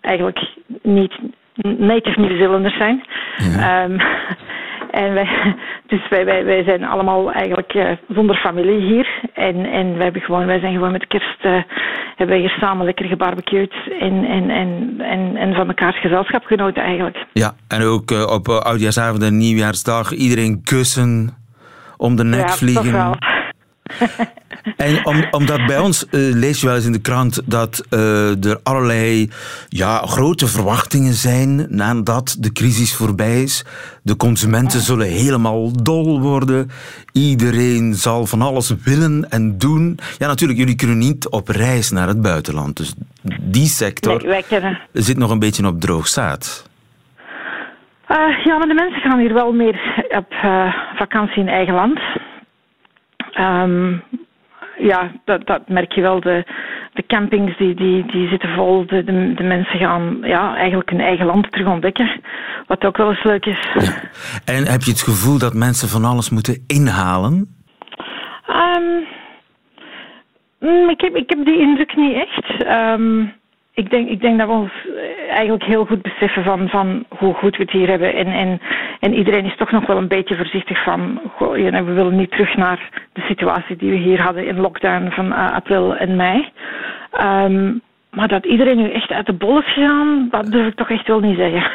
eigenlijk 0.00 0.38
niet 0.82 1.14
native 1.62 2.20
Nieuw-Zeelanders 2.20 2.76
zijn. 2.76 3.04
Ja. 3.36 3.84
Um, 3.84 4.00
en 4.94 5.14
wij, 5.14 5.56
dus 5.92 6.08
wij, 6.08 6.24
wij, 6.24 6.44
wij 6.44 6.64
zijn 6.64 6.84
allemaal 6.84 7.32
eigenlijk 7.32 7.74
uh, 7.74 7.90
zonder 8.08 8.36
familie 8.36 8.80
hier. 8.80 9.08
En, 9.34 9.64
en 9.64 9.94
wij, 9.94 10.04
hebben 10.04 10.22
gewoon, 10.22 10.46
wij 10.46 10.60
zijn 10.60 10.72
gewoon 10.72 10.92
met 10.92 11.06
kerst 11.06 11.44
uh, 11.44 11.62
hebben 12.16 12.36
wij 12.36 12.38
hier 12.38 12.56
samen 12.60 12.84
lekker 12.84 13.06
gebarbecued 13.06 13.74
en, 14.00 14.24
en, 14.24 14.50
en, 14.50 14.94
en, 14.98 15.36
en 15.36 15.54
van 15.54 15.66
mekaars 15.66 16.00
gezelschap 16.00 16.44
genoten 16.44 16.82
eigenlijk. 16.82 17.26
Ja, 17.32 17.54
en 17.68 17.82
ook 17.82 18.10
uh, 18.10 18.26
op 18.26 18.48
oudjaarsavond 18.48 19.22
en 19.22 19.36
nieuwjaarsdag 19.36 20.12
iedereen 20.12 20.62
kussen 20.62 21.36
om 21.96 22.16
de 22.16 22.24
nek 22.24 22.48
ja, 22.48 22.48
vliegen. 22.48 23.18
En 24.76 25.06
om, 25.06 25.24
omdat 25.30 25.66
bij 25.66 25.78
ons 25.78 26.04
uh, 26.04 26.10
lees 26.34 26.60
je 26.60 26.66
wel 26.66 26.74
eens 26.74 26.86
in 26.86 26.92
de 26.92 27.00
krant 27.00 27.40
dat 27.44 27.86
uh, 27.90 28.44
er 28.44 28.60
allerlei 28.62 29.30
ja, 29.68 29.98
grote 29.98 30.46
verwachtingen 30.46 31.12
zijn 31.12 31.66
nadat 31.68 32.36
de 32.38 32.52
crisis 32.52 32.94
voorbij 32.94 33.42
is. 33.42 33.64
De 34.02 34.16
consumenten 34.16 34.80
zullen 34.80 35.06
helemaal 35.06 35.82
dol 35.82 36.20
worden. 36.20 36.70
Iedereen 37.12 37.94
zal 37.94 38.26
van 38.26 38.42
alles 38.42 38.74
willen 38.84 39.30
en 39.30 39.58
doen. 39.58 39.98
Ja, 40.18 40.26
natuurlijk, 40.26 40.58
jullie 40.58 40.76
kunnen 40.76 40.98
niet 40.98 41.28
op 41.28 41.48
reis 41.48 41.90
naar 41.90 42.08
het 42.08 42.22
buitenland. 42.22 42.76
Dus 42.76 42.94
die 43.40 43.66
sector 43.66 44.22
nee, 44.26 44.78
zit 44.92 45.16
nog 45.16 45.30
een 45.30 45.38
beetje 45.38 45.66
op 45.66 45.80
droog 45.80 46.08
zaad. 46.08 46.68
Uh, 48.08 48.44
ja, 48.44 48.58
maar 48.58 48.68
de 48.68 48.74
mensen 48.74 49.00
gaan 49.00 49.18
hier 49.18 49.34
wel 49.34 49.52
meer 49.52 50.06
op 50.08 50.32
vakantie 50.96 51.42
in 51.42 51.48
eigen 51.48 51.74
land. 51.74 52.00
Um, 53.38 54.02
ja, 54.78 55.12
dat, 55.24 55.46
dat 55.46 55.68
merk 55.68 55.92
je 55.92 56.00
wel. 56.00 56.20
De, 56.20 56.44
de 56.92 57.06
campings 57.06 57.56
die, 57.56 57.74
die, 57.74 58.06
die 58.06 58.28
zitten 58.28 58.54
vol. 58.54 58.86
De, 58.86 59.04
de, 59.04 59.34
de, 59.34 59.42
mensen 59.42 59.78
gaan 59.78 60.18
ja, 60.22 60.56
eigenlijk 60.56 60.90
hun 60.90 61.00
eigen 61.00 61.26
land 61.26 61.52
terug 61.52 61.66
ontdekken. 61.66 62.20
Wat 62.66 62.84
ook 62.84 62.96
wel 62.96 63.10
eens 63.10 63.24
leuk 63.24 63.46
is. 63.46 63.68
Ja. 63.74 63.92
En 64.54 64.66
heb 64.66 64.82
je 64.82 64.90
het 64.90 65.02
gevoel 65.02 65.38
dat 65.38 65.54
mensen 65.54 65.88
van 65.88 66.04
alles 66.04 66.30
moeten 66.30 66.64
inhalen? 66.66 67.56
Um, 68.48 69.06
ik, 70.88 71.00
heb, 71.00 71.16
ik 71.16 71.28
heb 71.28 71.44
die 71.44 71.60
indruk 71.60 71.96
niet 71.96 72.14
echt. 72.14 72.66
Um, 72.66 73.32
ik, 73.74 73.90
denk, 73.90 74.08
ik 74.08 74.20
denk 74.20 74.38
dat 74.38 74.48
we 74.48 74.54
ons 74.54 74.72
eigenlijk 75.28 75.64
heel 75.64 75.84
goed 75.84 76.02
beseffen 76.02 76.44
van, 76.44 76.68
van 76.68 77.04
hoe 77.18 77.34
goed 77.34 77.56
we 77.56 77.62
het 77.62 77.72
hier 77.72 77.88
hebben. 77.88 78.14
En, 78.14 78.26
en, 78.26 78.60
en 79.04 79.14
iedereen 79.14 79.44
is 79.44 79.56
toch 79.56 79.70
nog 79.70 79.86
wel 79.86 79.96
een 79.96 80.08
beetje 80.08 80.36
voorzichtig 80.36 80.82
van, 80.82 81.20
goh, 81.36 81.52
we 81.52 81.92
willen 81.92 82.16
niet 82.16 82.30
terug 82.30 82.56
naar 82.56 82.88
de 83.12 83.20
situatie 83.20 83.76
die 83.76 83.90
we 83.90 83.96
hier 83.96 84.22
hadden 84.22 84.46
in 84.46 84.60
lockdown 84.60 85.10
van 85.10 85.26
uh, 85.26 85.52
april 85.52 85.96
en 85.96 86.16
mei. 86.16 86.48
Um, 87.20 87.80
maar 88.10 88.28
dat 88.28 88.44
iedereen 88.44 88.76
nu 88.76 88.90
echt 88.90 89.10
uit 89.10 89.26
de 89.26 89.32
bol 89.32 89.58
is 89.58 89.72
gegaan, 89.72 90.28
dat 90.30 90.50
durf 90.50 90.66
ik 90.66 90.74
toch 90.74 90.90
echt 90.90 91.06
wel 91.06 91.20
niet 91.20 91.36
zeggen. 91.36 91.70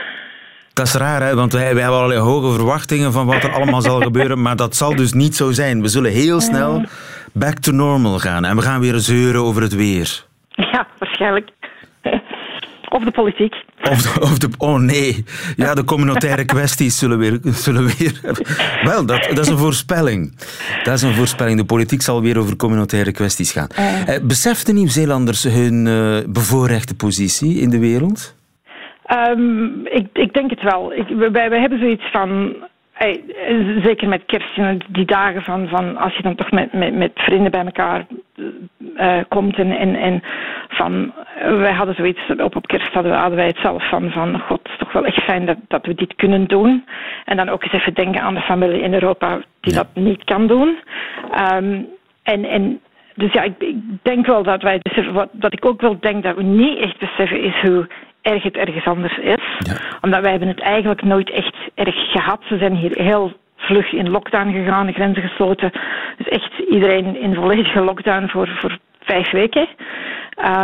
Dat 0.73 0.85
is 0.85 0.93
raar, 0.93 1.21
hè? 1.21 1.35
want 1.35 1.53
wij, 1.53 1.73
wij 1.73 1.81
hebben 1.81 1.99
allerlei 1.99 2.19
hoge 2.19 2.53
verwachtingen 2.53 3.11
van 3.11 3.25
wat 3.25 3.43
er 3.43 3.53
allemaal 3.53 3.81
zal 3.81 4.01
gebeuren. 4.01 4.41
Maar 4.41 4.55
dat 4.55 4.75
zal 4.75 4.95
dus 4.95 5.13
niet 5.13 5.35
zo 5.35 5.51
zijn. 5.51 5.81
We 5.81 5.87
zullen 5.87 6.11
heel 6.11 6.39
snel 6.39 6.83
back 7.33 7.57
to 7.57 7.71
normal 7.71 8.19
gaan. 8.19 8.45
En 8.45 8.55
we 8.55 8.61
gaan 8.61 8.81
weer 8.81 8.95
zeuren 8.95 9.41
over 9.41 9.61
het 9.61 9.75
weer. 9.75 10.23
Ja, 10.49 10.87
waarschijnlijk. 10.97 11.49
Of 12.95 13.03
de 13.03 13.11
politiek. 13.11 13.55
Of 13.81 14.01
de, 14.01 14.21
of 14.21 14.37
de, 14.37 14.49
oh 14.57 14.79
nee, 14.79 15.23
ja, 15.55 15.73
de 15.73 15.83
communautaire 15.83 16.45
kwesties 16.45 16.99
zullen 16.99 17.17
weer... 17.17 17.39
Zullen 17.43 17.85
weer 17.85 18.19
wel, 18.81 19.05
dat, 19.05 19.23
dat 19.23 19.37
is 19.37 19.47
een 19.47 19.57
voorspelling. 19.57 20.35
Dat 20.83 20.93
is 20.93 21.01
een 21.01 21.13
voorspelling. 21.13 21.57
De 21.57 21.65
politiek 21.65 22.01
zal 22.01 22.21
weer 22.21 22.37
over 22.37 22.55
communautaire 22.55 23.11
kwesties 23.11 23.51
gaan. 23.51 23.67
Uh. 23.79 24.15
Eh, 24.15 24.23
beseft 24.23 24.65
de 24.65 24.73
Nieuw-Zeelanders 24.73 25.43
hun 25.43 25.85
uh, 25.85 26.17
bevoorrechte 26.27 26.95
positie 26.95 27.61
in 27.61 27.69
de 27.69 27.79
wereld? 27.79 28.35
Um, 29.29 29.81
ik, 29.85 30.07
ik 30.13 30.33
denk 30.33 30.49
het 30.49 30.61
wel. 30.61 30.93
Ik, 30.93 31.07
wij, 31.31 31.49
wij 31.49 31.59
hebben 31.59 31.79
zoiets 31.79 32.11
van 32.11 32.55
Hey, 32.99 33.23
zeker 33.83 34.07
met 34.07 34.25
kerst, 34.25 34.59
die 34.89 35.05
dagen 35.05 35.41
van, 35.41 35.67
van 35.67 35.97
als 35.97 36.15
je 36.15 36.21
dan 36.21 36.35
toch 36.35 36.51
met, 36.51 36.73
met, 36.73 36.95
met 36.95 37.11
vrienden 37.13 37.51
bij 37.51 37.65
elkaar 37.65 38.05
uh, 38.97 39.19
komt 39.27 39.57
en, 39.57 39.71
en, 39.71 39.95
en 39.95 40.23
van, 40.69 41.13
wij 41.39 41.73
hadden 41.73 41.95
zoiets, 41.95 42.21
op, 42.37 42.55
op 42.55 42.67
kerst 42.67 42.93
hadden, 42.93 43.13
hadden 43.13 43.37
wij 43.37 43.47
het 43.47 43.59
zelf 43.61 43.89
van, 43.89 44.11
van 44.11 44.39
god, 44.39 44.59
het 44.63 44.71
is 44.71 44.77
toch 44.77 44.91
wel 44.91 45.05
echt 45.05 45.23
fijn 45.23 45.45
dat, 45.45 45.57
dat 45.67 45.85
we 45.85 45.93
dit 45.93 46.15
kunnen 46.15 46.47
doen. 46.47 46.85
En 47.25 47.37
dan 47.37 47.49
ook 47.49 47.63
eens 47.63 47.73
even 47.73 47.93
denken 47.93 48.21
aan 48.21 48.33
de 48.33 48.41
familie 48.41 48.81
in 48.81 48.93
Europa 48.93 49.39
die 49.59 49.73
dat 49.73 49.87
niet 49.93 50.23
kan 50.23 50.47
doen. 50.47 50.77
Um, 51.53 51.87
en, 52.23 52.45
en 52.45 52.79
dus 53.15 53.33
ja, 53.33 53.41
ik, 53.41 53.53
ik 53.57 53.75
denk 54.01 54.25
wel 54.25 54.43
dat 54.43 54.61
wij 54.61 54.79
beseffen, 54.81 55.13
wat, 55.13 55.29
wat 55.31 55.53
ik 55.53 55.65
ook 55.65 55.81
wel 55.81 55.99
denk 55.99 56.23
dat 56.23 56.35
we 56.35 56.43
niet 56.43 56.77
echt 56.77 56.99
beseffen 56.99 57.41
is 57.41 57.61
hoe 57.61 57.87
erg 58.21 58.43
het 58.43 58.57
ergens 58.57 58.85
anders 58.85 59.17
is. 59.17 59.75
Omdat 60.01 60.21
wij 60.21 60.31
hebben 60.31 60.47
het 60.47 60.59
eigenlijk 60.59 61.03
nooit 61.03 61.29
echt 61.29 61.55
erg 61.75 62.11
gehad. 62.11 62.41
Ze 62.47 62.57
zijn 62.57 62.75
hier 62.75 62.91
heel 62.93 63.33
vlug 63.55 63.93
in 63.93 64.09
lockdown 64.09 64.51
gegaan, 64.51 64.85
de 64.85 64.93
grenzen 64.93 65.23
gesloten. 65.23 65.71
Dus 66.17 66.27
echt 66.27 66.59
iedereen 66.69 67.21
in 67.21 67.35
volledige 67.35 67.81
lockdown 67.81 68.27
voor, 68.27 68.47
voor 68.47 68.77
vijf 68.99 69.31
weken. 69.31 69.67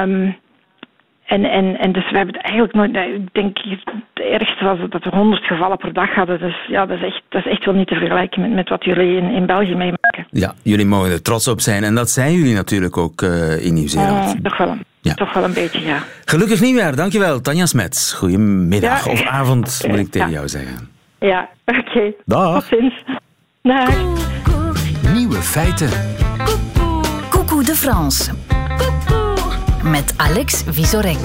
Um, 0.01 0.35
en, 1.25 1.45
en, 1.45 1.77
en 1.79 1.91
dus 1.91 2.09
we 2.09 2.17
hebben 2.17 2.35
het 2.35 2.43
eigenlijk 2.43 2.73
nooit... 2.73 2.95
Ik 2.95 3.33
denk, 3.33 3.57
het 3.57 4.25
ergste 4.31 4.63
was 4.63 4.77
dat 4.89 5.03
we 5.03 5.09
honderd 5.09 5.43
gevallen 5.43 5.77
per 5.77 5.93
dag 5.93 6.13
hadden. 6.13 6.39
Dus 6.39 6.55
ja, 6.67 6.85
dat 6.85 6.97
is 6.97 7.03
echt, 7.03 7.21
dat 7.29 7.45
is 7.45 7.51
echt 7.51 7.65
wel 7.65 7.73
niet 7.73 7.87
te 7.87 7.95
vergelijken 7.95 8.41
met, 8.41 8.51
met 8.51 8.69
wat 8.69 8.83
jullie 8.83 9.17
in, 9.17 9.29
in 9.29 9.45
België 9.45 9.75
meemaken. 9.75 10.27
Ja, 10.29 10.53
jullie 10.63 10.85
mogen 10.85 11.11
er 11.11 11.21
trots 11.21 11.47
op 11.47 11.61
zijn. 11.61 11.83
En 11.83 11.95
dat 11.95 12.09
zijn 12.09 12.33
jullie 12.33 12.53
natuurlijk 12.53 12.97
ook 12.97 13.21
uh, 13.21 13.65
in 13.65 13.73
Nieuw-Zeeland. 13.73 14.35
Uh, 14.35 14.41
toch 14.41 14.57
wel. 14.57 14.75
Ja. 15.01 15.13
Toch 15.13 15.33
wel 15.33 15.43
een 15.43 15.53
beetje, 15.53 15.85
ja. 15.85 15.97
Gelukkig 16.25 16.61
nieuwjaar, 16.61 16.95
dankjewel. 16.95 17.41
Tanja 17.41 17.65
Smets, 17.65 18.13
goedemiddag 18.13 19.07
of 19.07 19.25
avond 19.25 19.85
moet 19.87 19.99
ik 19.99 20.11
tegen 20.11 20.29
jou 20.29 20.47
zeggen. 20.47 20.89
Ja, 21.19 21.49
oké. 21.65 21.79
Okay. 21.79 22.15
Dag. 22.25 22.53
Tot 22.53 22.79
ziens. 22.79 23.03
Dag. 23.61 23.95
Nieuwe 25.13 25.35
feiten. 25.35 25.89
Coucou 27.29 27.63
de 27.63 27.75
France. 27.75 28.31
Met 29.85 30.13
Alex 30.17 30.63
Visorek. 30.69 31.17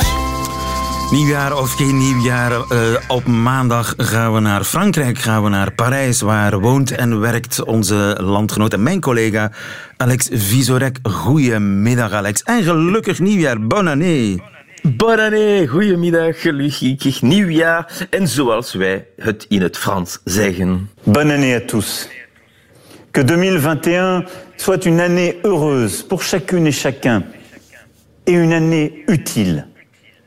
Nieuwjaar 1.10 1.58
of 1.58 1.74
geen 1.74 1.98
nieuwjaar, 1.98 2.52
uh, 2.52 2.96
op 3.08 3.26
maandag 3.26 3.94
gaan 3.96 4.34
we 4.34 4.40
naar 4.40 4.64
Frankrijk, 4.64 5.18
gaan 5.18 5.42
we 5.42 5.48
naar 5.48 5.72
Parijs, 5.72 6.20
waar 6.20 6.60
woont 6.60 6.90
en 6.90 7.20
werkt 7.20 7.64
onze 7.64 8.16
landgenoot 8.18 8.72
en 8.72 8.82
mijn 8.82 9.00
collega 9.00 9.52
Alex 9.96 10.28
Visorek. 10.32 10.98
Goedemiddag 11.02 12.12
Alex 12.12 12.42
en 12.42 12.62
gelukkig 12.62 13.18
nieuwjaar, 13.18 13.66
bonne 13.66 13.90
année. 13.90 14.42
Bonne 14.82 15.24
année, 15.24 15.66
goedemiddag, 15.66 16.40
gelukkig 16.40 17.22
nieuwjaar 17.22 18.06
en 18.10 18.28
zoals 18.28 18.74
wij 18.74 19.06
het 19.16 19.46
in 19.48 19.62
het 19.62 19.78
Frans 19.78 20.18
zeggen. 20.24 20.90
Bonne 21.02 21.34
année 21.34 21.62
à 21.62 21.64
tous. 21.66 22.08
Que 23.10 23.24
2021 23.24 24.30
soit 24.56 24.84
une 24.84 25.00
année 25.00 25.38
heureuse 25.42 26.06
pour 26.06 26.22
chacune 26.22 26.66
et 26.66 26.80
chacun 26.80 27.24
et 28.30 28.34
une 28.34 28.52
année 28.52 29.04
utile 29.08 29.66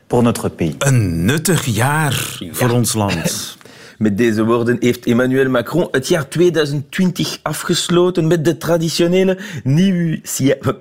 voor 0.08 0.22
notre 0.22 0.48
pays. 0.48 0.74
Een 0.78 1.24
nuttig 1.24 1.64
jaar 1.64 2.38
voor 2.50 2.70
ons 2.70 2.92
land. 2.92 3.53
Met 3.98 4.18
deze 4.18 4.44
woorden 4.44 4.76
heeft 4.80 5.06
Emmanuel 5.06 5.48
Macron 5.48 5.88
het 5.90 6.08
jaar 6.08 6.28
2020 6.28 7.38
afgesloten 7.42 8.26
met 8.26 8.44
de 8.44 8.56
traditionele 8.56 9.38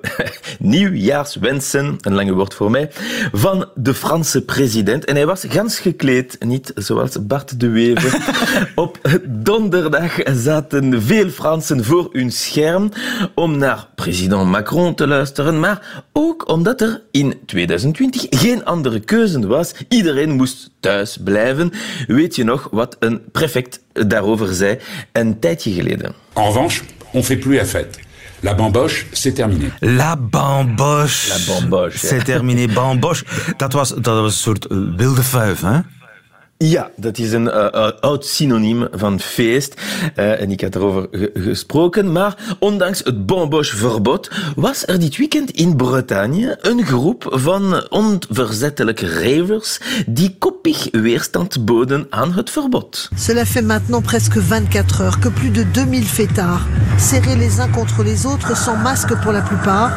nieuwjaarswensen, 0.60 1.98
een 2.02 2.14
lange 2.14 2.34
woord 2.34 2.54
voor 2.54 2.72
mij, 2.72 2.90
van 3.32 3.70
de 3.76 3.94
Franse 3.94 4.42
president. 4.46 5.06
En 5.06 5.16
hij 5.16 5.26
was 5.26 5.46
gans 5.48 5.80
gekleed, 5.80 6.36
niet 6.46 6.72
zoals 6.76 7.26
Bart 7.26 7.60
de 7.60 7.70
Wever. 7.70 8.18
Op 8.76 9.00
donderdag 9.28 10.16
zaten 10.36 11.02
veel 11.02 11.30
Fransen 11.30 11.84
voor 11.84 12.10
hun 12.12 12.32
scherm 12.32 12.92
om 13.36 13.58
naar 13.58 13.88
president 13.96 14.50
Macron 14.50 14.96
te 14.96 15.08
luisteren, 15.08 15.60
maar 15.60 16.04
ook 16.14 16.50
omdat 16.50 16.82
er 16.82 17.02
in 17.12 17.40
2020 17.46 18.26
geen 18.30 18.66
andere 18.66 19.00
keuze 19.00 19.48
was. 19.48 19.74
Iedereen 19.90 20.32
moest 20.32 20.72
thuis 20.80 21.18
blijven. 21.24 21.72
Weet 22.08 22.36
je 22.36 22.44
nog 22.44 22.68
wat 22.72 22.98
een 23.04 23.22
prefect 23.32 23.80
daarover 23.94 24.54
zei 24.54 24.78
een 25.12 25.40
tijdje 25.40 25.72
geleden? 25.74 26.14
En 26.34 26.44
revanche, 26.44 26.82
on 27.12 27.24
fait 27.24 27.40
plus 27.40 27.58
la 27.58 27.66
fête. 27.66 28.00
La 28.44 28.54
bamboche, 28.54 29.06
c'est 29.14 29.34
terminé. 29.34 29.72
La 29.80 30.18
bamboche. 30.18 31.30
La 31.30 31.54
bamboche. 31.54 31.98
C'est 31.98 32.24
terminé. 32.24 32.68
Bamboche, 32.68 33.24
dat 33.58 33.74
was, 33.74 33.90
dat 33.90 34.22
was 34.22 34.26
een 34.26 34.32
soort 34.32 34.68
wilde 34.96 35.24
vuif, 35.24 35.62
hè? 35.62 35.80
Ja, 36.66 36.92
dat 36.96 37.18
is 37.18 37.32
een 37.32 37.46
uh, 37.46 37.90
oud 38.00 38.26
synoniem 38.26 38.88
van 38.92 39.20
feest. 39.20 39.82
Uh, 40.16 40.42
en 40.42 40.52
ik 40.52 40.62
had 40.62 40.76
erover 40.76 41.08
gesproken. 41.34 42.12
Maar 42.12 42.56
ondanks 42.60 43.02
het 43.04 43.26
Bonboche-verbod 43.26 44.32
was 44.56 44.88
er 44.88 45.00
dit 45.00 45.18
weekend 45.18 45.52
in 45.52 45.76
Bretagne 45.76 46.58
een 46.62 46.86
groep 46.86 47.26
van 47.30 47.90
onverzettelijke 47.90 49.08
ravers 49.08 49.80
die 50.08 50.36
koppig 50.40 50.88
weerstand 50.92 51.66
boden 51.66 52.08
aan 52.10 52.34
het 52.34 52.50
verbod. 52.50 53.10
Cela 53.16 53.46
fait 53.46 53.66
maintenant 53.66 54.06
presque 54.06 54.42
24 54.42 54.98
heures 54.98 55.20
que 55.20 55.30
plus 55.30 55.52
de 55.52 55.72
2000 55.72 56.04
fêtards, 56.04 56.68
serrés 56.98 57.38
les 57.38 57.60
uns 57.60 57.72
contre 57.72 58.04
les 58.04 58.26
autres, 58.26 58.58
sans 58.58 58.76
masque 58.76 59.16
pour 59.22 59.32
la 59.32 59.42
plupart, 59.42 59.92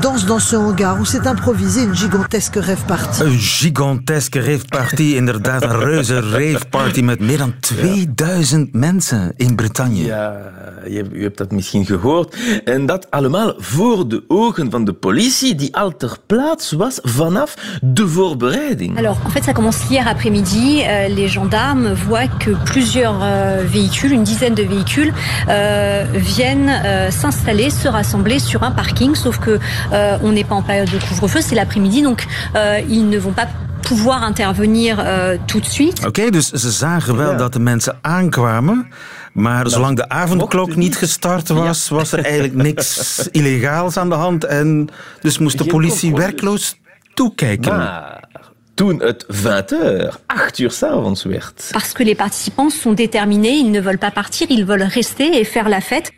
dansent 0.00 0.26
dans 0.26 0.42
ce 0.42 0.56
hangar 0.56 1.00
où 1.00 1.04
s'est 1.04 1.26
improvisé 1.26 1.82
une 1.82 1.94
gigantesque 1.94 2.56
rave 2.56 2.84
party. 2.86 3.22
Een 3.22 3.38
gigantesque 3.38 4.40
rave 4.40 4.64
party, 4.68 5.14
inderdaad. 5.16 5.62
Een 5.62 5.98
reuze 6.00 6.20
raveparty 6.20 7.00
met 7.00 7.20
meer 7.20 7.38
dan 7.38 7.54
2000 7.60 8.72
mensen 8.72 9.32
in 9.36 9.54
Bretagne. 9.54 10.04
Ja, 10.04 10.52
je, 10.84 11.04
je, 11.12 11.22
hebt 11.22 11.38
dat 11.38 11.50
misschien 11.50 11.86
gehoord. 11.86 12.36
En 12.64 12.86
dat 12.86 13.10
allemaal 13.10 13.54
voor 13.58 14.08
de 14.08 14.24
ogen 14.28 14.70
van 14.70 14.84
de 14.84 14.92
politie 14.92 15.54
die 15.54 15.76
al 15.76 15.96
ter 15.96 16.16
plaats 16.26 16.72
was 16.72 16.98
vanaf 17.02 17.54
de 17.82 18.08
voorbereiding. 18.08 18.98
Alors, 18.98 19.16
en 19.24 19.30
fait, 19.30 19.44
ça 19.44 19.52
commence 19.52 19.78
hier 19.88 20.08
après-midi. 20.08 20.82
Euh, 20.82 21.08
les 21.14 21.28
gendarmes 21.28 21.94
voient 21.94 22.28
que 22.38 22.50
plusieurs 22.64 23.18
euh, 23.22 23.62
véhicules, 23.72 24.12
une 24.12 24.24
dizaine 24.24 24.54
de 24.54 24.62
véhicules, 24.62 25.12
euh, 25.48 26.04
viennent 26.14 26.70
euh, 26.70 27.10
s'installer, 27.10 27.70
se 27.70 27.88
rassembler 27.88 28.38
sur 28.38 28.62
un 28.62 28.70
parking. 28.70 29.14
Sauf 29.14 29.38
que 29.38 29.58
euh, 29.92 30.18
on 30.22 30.32
n'est 30.32 30.44
pas 30.44 30.54
en 30.54 30.62
période 30.62 30.90
de 30.90 30.98
couvre-feu, 31.08 31.40
c'est 31.42 31.54
l'après-midi, 31.54 32.02
donc 32.02 32.26
euh, 32.54 32.80
ils 32.88 33.08
ne 33.08 33.18
vont 33.18 33.32
pas 33.32 33.46
pouvoir 33.80 34.26
intervenir 34.26 34.98
uh, 34.98 35.38
tout 35.46 35.64
de 35.64 35.70
suite. 35.70 35.98
Oké, 35.98 36.08
okay, 36.08 36.30
dus 36.30 36.50
ze 36.50 36.70
zagen 36.70 37.16
wel 37.16 37.30
ja. 37.30 37.36
dat 37.36 37.52
de 37.52 37.60
mensen 37.60 37.98
aankwamen. 38.00 38.88
Maar 39.32 39.64
dat 39.64 39.72
zolang 39.72 39.96
de 39.96 40.08
avondklok 40.08 40.76
niet 40.76 40.96
gestart 40.96 41.48
was, 41.48 41.88
ja. 41.88 41.94
was 41.94 42.12
er 42.12 42.24
eigenlijk 42.24 42.54
niks 42.54 43.18
illegaals 43.30 43.96
aan 43.96 44.08
de 44.08 44.14
hand. 44.14 44.44
En 44.44 44.88
dus 45.20 45.38
moest 45.38 45.58
de 45.58 45.64
politie 45.64 46.14
werkloos 46.14 46.76
toekijken. 47.14 47.76
Maar 47.76 48.28
toen 48.74 49.00
het 49.00 49.24
20 49.28 49.82
uur, 49.82 50.16
8 50.26 50.58
uur 50.58 50.70
s'avonds 50.70 51.24
werd. 51.24 51.68
Parce 51.72 51.92
que 51.92 52.04
les 52.04 52.16
participants 52.16 52.80
sont 52.80 52.96
déterminés, 52.96 53.58
ils 53.58 53.70
ne 53.70 53.82
veulent 53.82 53.98
pas 53.98 54.12
partir, 54.12 54.50
ils 54.50 54.64
veulent 54.64 54.88
rester 54.94 55.40
et 55.40 55.44
faire 55.44 55.68
la 55.68 55.80
fête. 55.80 56.12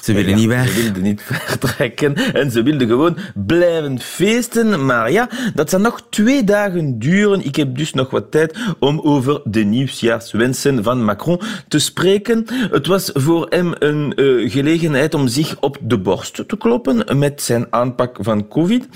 Ze 0.00 0.12
willen 0.12 0.34
niet 0.34 0.46
weg. 0.46 0.68
Ze 0.68 0.82
wilden 0.82 1.02
niet 1.02 1.22
vertrekken 1.44 2.14
en 2.14 2.50
ze 2.50 2.62
wilden 2.62 2.88
gewoon 2.88 3.16
blijven 3.34 4.00
feesten. 4.00 4.86
Maar 4.86 5.12
ja, 5.12 5.28
dat 5.54 5.70
zal 5.70 5.80
nog 5.80 6.06
twee 6.10 6.44
dagen 6.44 6.98
duren. 6.98 7.44
Ik 7.44 7.56
heb 7.56 7.76
dus 7.76 7.92
nog 7.92 8.10
wat 8.10 8.30
tijd 8.30 8.58
om 8.78 9.00
over 9.00 9.40
de 9.44 9.60
nieuwsjaarswensen 9.60 10.82
van 10.82 11.04
Macron 11.04 11.40
te 11.68 11.78
spreken. 11.78 12.46
Het 12.70 12.86
was 12.86 13.10
voor 13.14 13.46
hem 13.48 13.72
een 13.78 14.12
uh, 14.16 14.50
gelegenheid 14.50 15.14
om 15.14 15.28
zich 15.28 15.56
op 15.60 15.78
de 15.80 15.98
borst 15.98 16.48
te 16.48 16.56
kloppen 16.56 17.18
met 17.18 17.42
zijn 17.42 17.66
aanpak 17.70 18.16
van 18.20 18.48
COVID. 18.48 18.88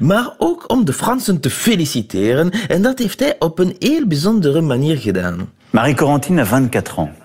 Maar 0.00 0.34
ook 0.38 0.70
om 0.70 0.84
de 0.84 0.92
Fransen 0.92 1.40
te 1.40 1.50
feliciteren. 1.50 2.50
En 2.68 2.82
dat 2.82 2.98
heeft 2.98 3.20
hij 3.20 3.36
op 3.38 3.58
een 3.58 3.76
heel 3.78 4.06
bijzondere 4.06 4.60
manier 4.60 4.96
gedaan. 4.96 5.50
Marie 5.70 5.94
Corentine 5.94 6.40
a 6.40 6.46
24 6.46 6.98
ans. 6.98 7.21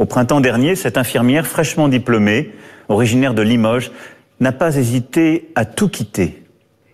Au 0.00 0.06
printemps 0.06 0.40
dernier, 0.40 0.76
cette 0.76 0.96
infirmière 0.96 1.46
fraîchement 1.46 1.86
diplômée, 1.86 2.54
originaire 2.88 3.34
de 3.34 3.42
Limoges, 3.42 3.90
n'a 4.40 4.50
pas 4.50 4.74
hésité 4.76 5.50
à 5.54 5.66
tout 5.66 5.90
quitter 5.90 6.42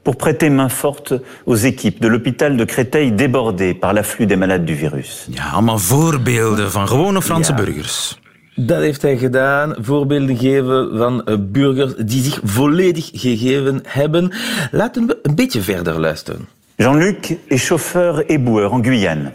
pour 0.02 0.16
prêter 0.16 0.50
main 0.50 0.68
forte 0.68 1.14
aux 1.44 1.54
équipes 1.54 2.00
de 2.00 2.08
l'hôpital 2.08 2.56
de 2.56 2.64
Créteil 2.64 3.12
débordé 3.12 3.74
par 3.74 3.92
l'afflux 3.92 4.26
des 4.26 4.34
malades 4.34 4.64
du 4.64 4.74
virus. 4.74 5.28
Ja, 5.30 5.44
allemaal 5.52 5.78
voorbeelden 5.78 6.70
van 6.70 6.88
gewone 6.88 7.22
Franse 7.22 7.52
ja. 7.52 7.62
burgers. 7.64 8.18
Dat 8.56 8.80
heeft 8.80 9.02
hij 9.02 9.16
gedaan. 9.16 9.74
Voorbeelden 9.78 10.36
geven 10.36 10.96
van 10.96 11.24
eh, 11.24 11.36
burgers 11.40 11.94
die 11.96 12.22
zich 12.22 12.40
volledig 12.44 13.10
gegeven 13.12 13.80
hebben. 13.86 14.32
Laten 14.70 15.06
we 15.06 15.18
een 15.22 15.34
beetje 15.34 15.62
verder 15.62 16.00
luisteren. 16.00 16.48
Jean-Luc 16.76 17.36
est 17.48 17.64
chauffeur 17.64 18.24
éboueur 18.26 18.72
en 18.72 18.84
Guyane. 18.84 19.32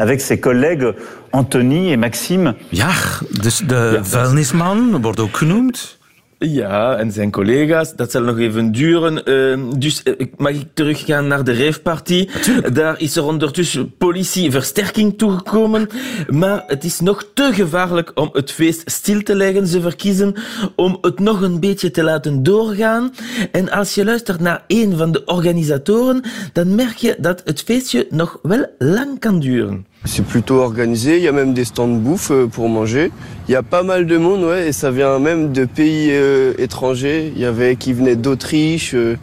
Avec 0.00 0.20
ses 0.20 0.40
collègues 0.40 0.94
Anthony 1.32 1.92
et 1.92 1.96
Maxime. 1.96 2.54
Ja, 2.70 2.92
dus 3.40 3.58
de 3.58 3.90
ja, 3.94 4.04
vuilnisman 4.04 5.02
wordt 5.02 5.20
ook 5.20 5.36
genoemd. 5.36 5.98
Ja, 6.38 6.96
en 6.96 7.12
zijn 7.12 7.30
collega's, 7.30 7.96
dat 7.96 8.10
zal 8.10 8.22
nog 8.22 8.38
even 8.38 8.72
duren. 8.72 9.22
Uh, 9.24 9.72
dus 9.78 10.00
uh, 10.04 10.26
mag 10.36 10.52
ik 10.52 10.66
teruggaan 10.74 11.26
naar 11.26 11.44
de 11.44 11.64
raveparty? 11.64 12.28
Daar 12.72 13.00
is 13.00 13.16
er 13.16 13.24
ondertussen 13.24 13.96
politieversterking 13.96 15.18
toegekomen. 15.18 15.88
Maar 16.28 16.64
het 16.66 16.84
is 16.84 17.00
nog 17.00 17.30
te 17.34 17.50
gevaarlijk 17.52 18.12
om 18.14 18.28
het 18.32 18.52
feest 18.52 18.90
stil 18.90 19.22
te 19.22 19.34
leggen. 19.34 19.66
Ze 19.66 19.80
verkiezen 19.80 20.34
om 20.76 20.98
het 21.00 21.18
nog 21.18 21.40
een 21.40 21.60
beetje 21.60 21.90
te 21.90 22.02
laten 22.02 22.42
doorgaan. 22.42 23.12
En 23.52 23.70
als 23.70 23.94
je 23.94 24.04
luistert 24.04 24.40
naar 24.40 24.64
een 24.66 24.96
van 24.96 25.12
de 25.12 25.24
organisatoren, 25.24 26.22
dan 26.52 26.74
merk 26.74 26.96
je 26.96 27.16
dat 27.18 27.42
het 27.44 27.62
feestje 27.62 28.06
nog 28.10 28.38
wel 28.42 28.66
lang 28.78 29.18
kan 29.18 29.40
duren. 29.40 29.86
C'est 30.04 30.24
plutôt 30.24 30.60
organisé, 30.60 31.18
il 31.18 31.22
y 31.22 31.28
a 31.28 31.32
même 31.32 31.52
des 31.52 31.64
stands 31.64 31.88
de 31.88 31.98
bouffe 31.98 32.30
euh, 32.30 32.46
pour 32.46 32.68
manger. 32.68 33.12
Il 33.48 33.52
y 33.52 33.54
a 33.54 33.62
pas 33.62 33.82
mal 33.82 34.06
de 34.06 34.16
monde, 34.16 34.44
ouais, 34.44 34.68
et 34.68 34.72
ça 34.72 34.90
vient 34.90 35.18
même 35.18 35.52
de 35.52 35.66
pays 35.66 36.10
euh, 36.12 36.54
étrangers. 36.58 37.32
Il 37.34 37.40
y 37.40 37.44
avait 37.44 37.76
qui 37.76 37.92
venaient 37.92 38.16
d'Autriche, 38.16 38.94
euh, 38.94 39.16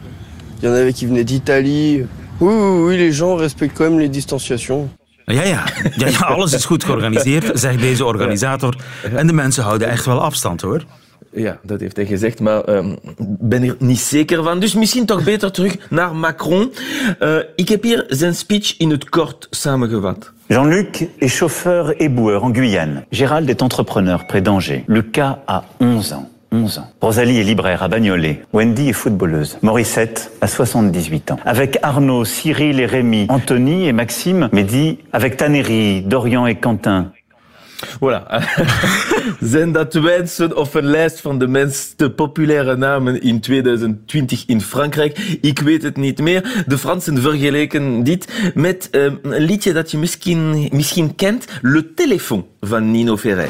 il 0.62 0.68
y 0.68 0.70
en 0.70 0.74
avait 0.74 0.92
qui 0.92 1.06
venaient 1.06 1.24
d'Italie. 1.24 2.04
Oui, 2.40 2.54
oui, 2.54 2.80
oui, 2.86 2.96
les 2.96 3.12
gens 3.12 3.34
respectent 3.34 3.76
quand 3.76 3.90
même 3.90 3.98
les 3.98 4.08
distanciations. 4.08 4.88
Ja, 5.26 5.44
ja. 5.44 5.64
ja, 5.96 6.08
ja 6.08 6.18
alles 6.18 6.52
is 6.52 6.64
goed 6.64 6.84
georganiseerd, 6.84 7.58
zegt 7.58 7.80
deze 7.80 8.04
organisator. 8.04 8.76
En 9.14 9.26
de 9.26 9.32
mensen 9.32 9.62
houden 9.62 9.88
echt 9.88 10.06
wel 10.06 10.20
afstand, 10.20 10.60
hoor. 10.60 10.84
Ja, 11.32 11.58
dat 11.62 11.80
heeft 11.80 11.96
hij 11.96 12.06
gezegd, 12.06 12.40
maar 12.40 12.58
ik 12.58 12.68
um, 12.68 12.98
ben 13.28 13.62
er 13.62 13.76
niet 13.78 13.98
zeker 13.98 14.42
van. 14.42 14.60
Dus 14.60 14.74
misschien 14.74 15.06
toch 15.06 15.24
beter 15.24 15.52
terug 15.52 15.76
naar 15.90 16.14
Macron. 16.14 16.72
Uh, 17.20 17.36
ik 17.56 17.68
heb 17.68 17.82
hier 17.82 18.04
zijn 18.08 18.34
speech 18.34 18.76
in 18.76 18.90
het 18.90 19.08
kort 19.08 19.46
samengevat. 19.50 20.32
Jean-Luc 20.50 21.10
est 21.20 21.28
chauffeur 21.28 21.92
éboueur 22.00 22.42
en 22.44 22.48
Guyane. 22.50 23.04
Gérald 23.12 23.50
est 23.50 23.62
entrepreneur 23.62 24.26
près 24.26 24.40
d'Angers. 24.40 24.82
Lucas 24.88 25.40
a 25.46 25.64
11 25.80 26.14
ans. 26.14 26.30
11 26.50 26.78
ans. 26.78 26.86
Rosalie 27.02 27.38
est 27.38 27.44
libraire 27.44 27.82
à 27.82 27.88
Bagnolet. 27.88 28.40
Wendy 28.54 28.88
est 28.88 28.94
footballeuse. 28.94 29.58
Morissette 29.60 30.32
a 30.40 30.46
78 30.46 31.32
ans. 31.32 31.36
Avec 31.44 31.78
Arnaud, 31.82 32.24
Cyril 32.24 32.80
et 32.80 32.86
Rémi, 32.86 33.26
Anthony 33.28 33.88
et 33.88 33.92
Maxime, 33.92 34.48
Mehdi, 34.52 35.00
avec 35.12 35.36
Tannery, 35.36 36.00
Dorian 36.00 36.46
et 36.46 36.54
Quentin, 36.54 37.12
Voilà. 37.86 38.26
Zijn 39.40 39.72
dat 39.72 39.94
wensen 39.94 40.56
of 40.56 40.74
een 40.74 40.84
lijst 40.84 41.20
van 41.20 41.38
de 41.38 41.46
meest 41.46 42.14
populaire 42.14 42.76
namen 42.76 43.22
in 43.22 43.40
2020 43.40 44.44
in 44.46 44.60
Frankrijk? 44.60 45.38
Ik 45.40 45.58
weet 45.58 45.82
het 45.82 45.96
niet 45.96 46.18
meer. 46.18 46.64
De 46.66 46.78
Fransen 46.78 47.22
vergeleken 47.22 48.02
dit 48.04 48.52
met 48.54 48.88
uh, 48.92 49.02
een 49.22 49.40
liedje 49.40 49.72
dat 49.72 49.90
je 49.90 49.98
misschien, 49.98 50.68
misschien 50.72 51.14
kent. 51.14 51.46
Le 51.62 51.94
Téléphone 51.94 52.44
van 52.60 52.90
Nino 52.90 53.16
Ferrer. 53.16 53.48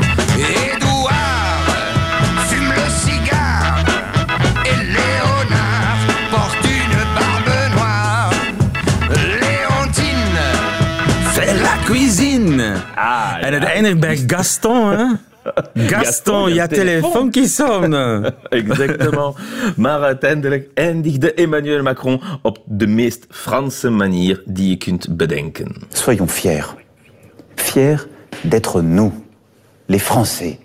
En 13.49 13.55
het 13.55 13.65
eindigt 13.65 14.01
bij 14.01 14.25
Gaston, 14.27 14.91
hè? 14.91 15.05
Gaston, 15.91 16.55
ja, 16.55 16.67
telefoon 16.67 17.31
qui 17.31 17.47
sonne. 17.47 18.35
Exactement. 18.49 19.37
Maar 19.77 20.01
uiteindelijk 20.03 20.71
eindigde 20.75 21.35
Emmanuel 21.35 21.83
Macron 21.83 22.21
op 22.43 22.59
de 22.65 22.87
meest 22.87 23.27
Franse 23.31 23.91
manier 23.91 24.43
die 24.45 24.69
je 24.69 24.77
kunt 24.77 25.17
bedenken. 25.17 25.75
Soyons 25.89 26.33
fiers. 26.33 26.75
Fiers 27.55 28.07
d'être 28.41 28.83
nous, 28.83 29.13
les 29.87 30.03
Français. 30.03 30.59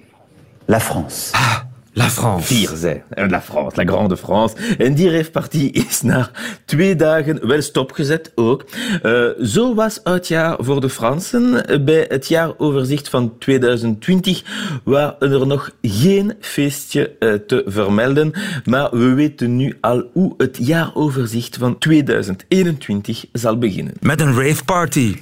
La 0.65 0.79
France. 0.79 1.31
Ah. 1.31 1.72
La 1.95 2.09
France. 2.09 2.53
Vier, 2.53 2.69
zij. 2.75 3.03
La 3.09 3.41
France, 3.41 3.75
la 3.75 3.85
grande 3.85 4.17
France. 4.17 4.55
En 4.77 4.93
die 4.93 5.09
reefpartie 5.09 5.71
is 5.71 6.01
na 6.01 6.31
twee 6.65 6.95
dagen 6.95 7.47
wel 7.47 7.61
stopgezet 7.61 8.31
ook. 8.35 8.65
Uh, 9.03 9.29
zo 9.43 9.75
was 9.75 9.99
het 10.03 10.27
jaar 10.27 10.55
voor 10.59 10.81
de 10.81 10.89
Fransen. 10.89 11.65
Bij 11.85 12.05
het 12.07 12.27
jaaroverzicht 12.27 13.09
van 13.09 13.37
2020 13.37 14.43
waren 14.83 15.31
er 15.31 15.47
nog 15.47 15.71
geen 15.81 16.33
feestje 16.39 17.15
uh, 17.19 17.33
te 17.33 17.63
vermelden. 17.65 18.33
Maar 18.65 18.89
we 18.91 19.13
weten 19.13 19.55
nu 19.55 19.77
al 19.81 20.09
hoe 20.13 20.33
het 20.37 20.57
jaaroverzicht 20.61 21.57
van 21.57 21.77
2021 21.77 23.25
zal 23.31 23.57
beginnen. 23.57 23.93
Met 23.99 24.21
een 24.21 24.41
raveparty. 24.41 25.15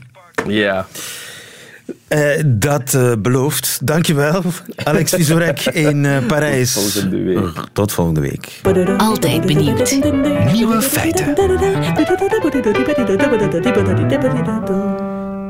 Ja. 0.47 0.87
Uh, 2.09 2.43
dat 2.45 2.93
uh, 2.93 3.11
belooft. 3.19 3.79
Dankjewel, 3.83 4.43
Alex 4.75 5.11
Vizorek 5.11 5.65
in 5.89 6.03
uh, 6.03 6.25
Parijs. 6.27 6.73
Tot 6.73 6.81
volgende 6.91 7.23
week. 7.23 7.69
Tot 7.73 7.91
volgende 7.91 8.21
week. 8.21 8.61
Altijd 8.97 9.45
benieuwd. 9.45 9.99
Nieuwe 10.51 10.81
feiten. 10.81 11.35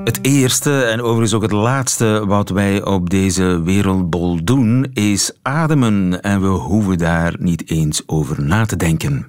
Het 0.04 0.20
eerste 0.22 0.82
en 0.84 1.02
overigens 1.02 1.34
ook 1.34 1.42
het 1.42 1.52
laatste 1.52 2.26
wat 2.26 2.50
wij 2.50 2.84
op 2.84 3.10
deze 3.10 3.62
wereldbol 3.62 4.44
doen, 4.44 4.90
is 4.94 5.32
ademen. 5.42 6.22
En 6.22 6.42
we 6.42 6.48
hoeven 6.48 6.98
daar 6.98 7.34
niet 7.40 7.70
eens 7.70 8.02
over 8.06 8.44
na 8.44 8.66
te 8.66 8.76
denken. 8.76 9.28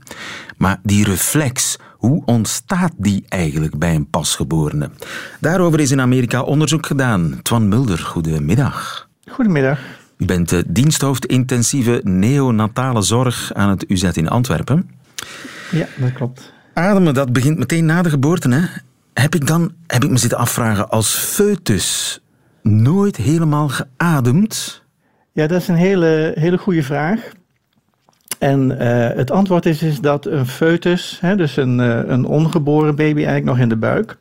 Maar 0.56 0.80
die 0.82 1.04
reflex, 1.04 1.78
hoe 2.02 2.22
ontstaat 2.24 2.92
die 2.96 3.24
eigenlijk 3.28 3.78
bij 3.78 3.94
een 3.94 4.10
pasgeborene? 4.10 4.90
Daarover 5.40 5.80
is 5.80 5.90
in 5.90 6.00
Amerika 6.00 6.42
onderzoek 6.42 6.86
gedaan. 6.86 7.40
Twan 7.42 7.68
Mulder, 7.68 7.98
goedemiddag. 7.98 9.08
Goedemiddag. 9.30 9.80
U 10.16 10.24
bent 10.24 10.48
de 10.48 10.64
diensthoofd 10.68 11.26
intensieve 11.26 12.00
neonatale 12.04 13.02
zorg 13.02 13.54
aan 13.54 13.68
het 13.70 13.90
UZ 13.90 14.02
in 14.02 14.28
Antwerpen. 14.28 14.90
Ja, 15.70 15.86
dat 15.96 16.12
klopt. 16.12 16.52
Ademen, 16.74 17.14
dat 17.14 17.32
begint 17.32 17.58
meteen 17.58 17.84
na 17.84 18.02
de 18.02 18.10
geboorte, 18.10 18.48
hè? 18.48 18.60
Heb 19.12 19.34
ik 19.34 19.46
dan, 19.46 19.72
heb 19.86 20.04
ik 20.04 20.10
me 20.10 20.18
zitten 20.18 20.38
afvragen, 20.38 20.88
als 20.88 21.14
foetus 21.14 22.20
nooit 22.62 23.16
helemaal 23.16 23.68
geademd? 23.68 24.82
Ja, 25.32 25.46
dat 25.46 25.60
is 25.60 25.68
een 25.68 25.74
hele, 25.74 26.32
hele 26.34 26.58
goede 26.58 26.82
vraag. 26.82 27.32
En 28.38 28.70
uh, 28.70 28.78
het 29.16 29.30
antwoord 29.30 29.66
is, 29.66 29.82
is 29.82 30.00
dat 30.00 30.26
een 30.26 30.46
foetus, 30.46 31.18
hè, 31.20 31.36
dus 31.36 31.56
een, 31.56 31.78
uh, 31.78 32.00
een 32.06 32.24
ongeboren 32.24 32.96
baby 32.96 33.16
eigenlijk 33.16 33.44
nog 33.44 33.58
in 33.58 33.68
de 33.68 33.76
buik, 33.76 34.16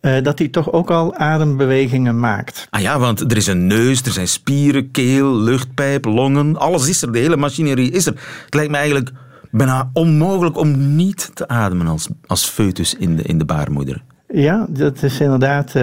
uh, 0.00 0.22
dat 0.22 0.36
die 0.36 0.50
toch 0.50 0.72
ook 0.72 0.90
al 0.90 1.14
adembewegingen 1.14 2.20
maakt. 2.20 2.66
Ah 2.70 2.80
ja, 2.80 2.98
want 2.98 3.20
er 3.20 3.36
is 3.36 3.46
een 3.46 3.66
neus, 3.66 4.02
er 4.02 4.12
zijn 4.12 4.28
spieren, 4.28 4.90
keel, 4.90 5.34
luchtpijp, 5.34 6.04
longen, 6.04 6.56
alles 6.56 6.88
is 6.88 7.02
er, 7.02 7.12
de 7.12 7.18
hele 7.18 7.36
machinerie 7.36 7.90
is 7.90 8.06
er. 8.06 8.14
Het 8.44 8.54
lijkt 8.54 8.70
me 8.70 8.76
eigenlijk 8.76 9.10
bijna 9.50 9.90
onmogelijk 9.92 10.58
om 10.58 10.96
niet 10.96 11.30
te 11.34 11.48
ademen 11.48 11.86
als, 11.86 12.08
als 12.26 12.48
foetus 12.48 12.94
in 12.94 13.16
de, 13.16 13.22
in 13.22 13.38
de 13.38 13.44
baarmoeder. 13.44 14.02
Ja, 14.28 14.66
dat 14.68 15.02
is 15.02 15.20
inderdaad 15.20 15.74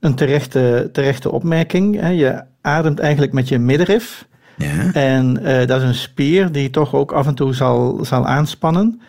een 0.00 0.14
terechte, 0.14 0.88
terechte 0.92 1.30
opmerking. 1.30 2.00
Hè. 2.00 2.08
Je 2.08 2.42
ademt 2.60 2.98
eigenlijk 2.98 3.32
met 3.32 3.48
je 3.48 3.58
middenrif. 3.58 4.28
En 4.92 5.38
uh, 5.42 5.66
dat 5.66 5.80
is 5.80 5.88
een 5.88 5.94
spier 5.94 6.52
die 6.52 6.70
toch 6.70 6.94
ook 6.94 7.12
af 7.12 7.26
en 7.26 7.34
toe 7.34 7.54
zal, 7.54 7.98
zal 8.04 8.26
aanspannen. 8.26 9.00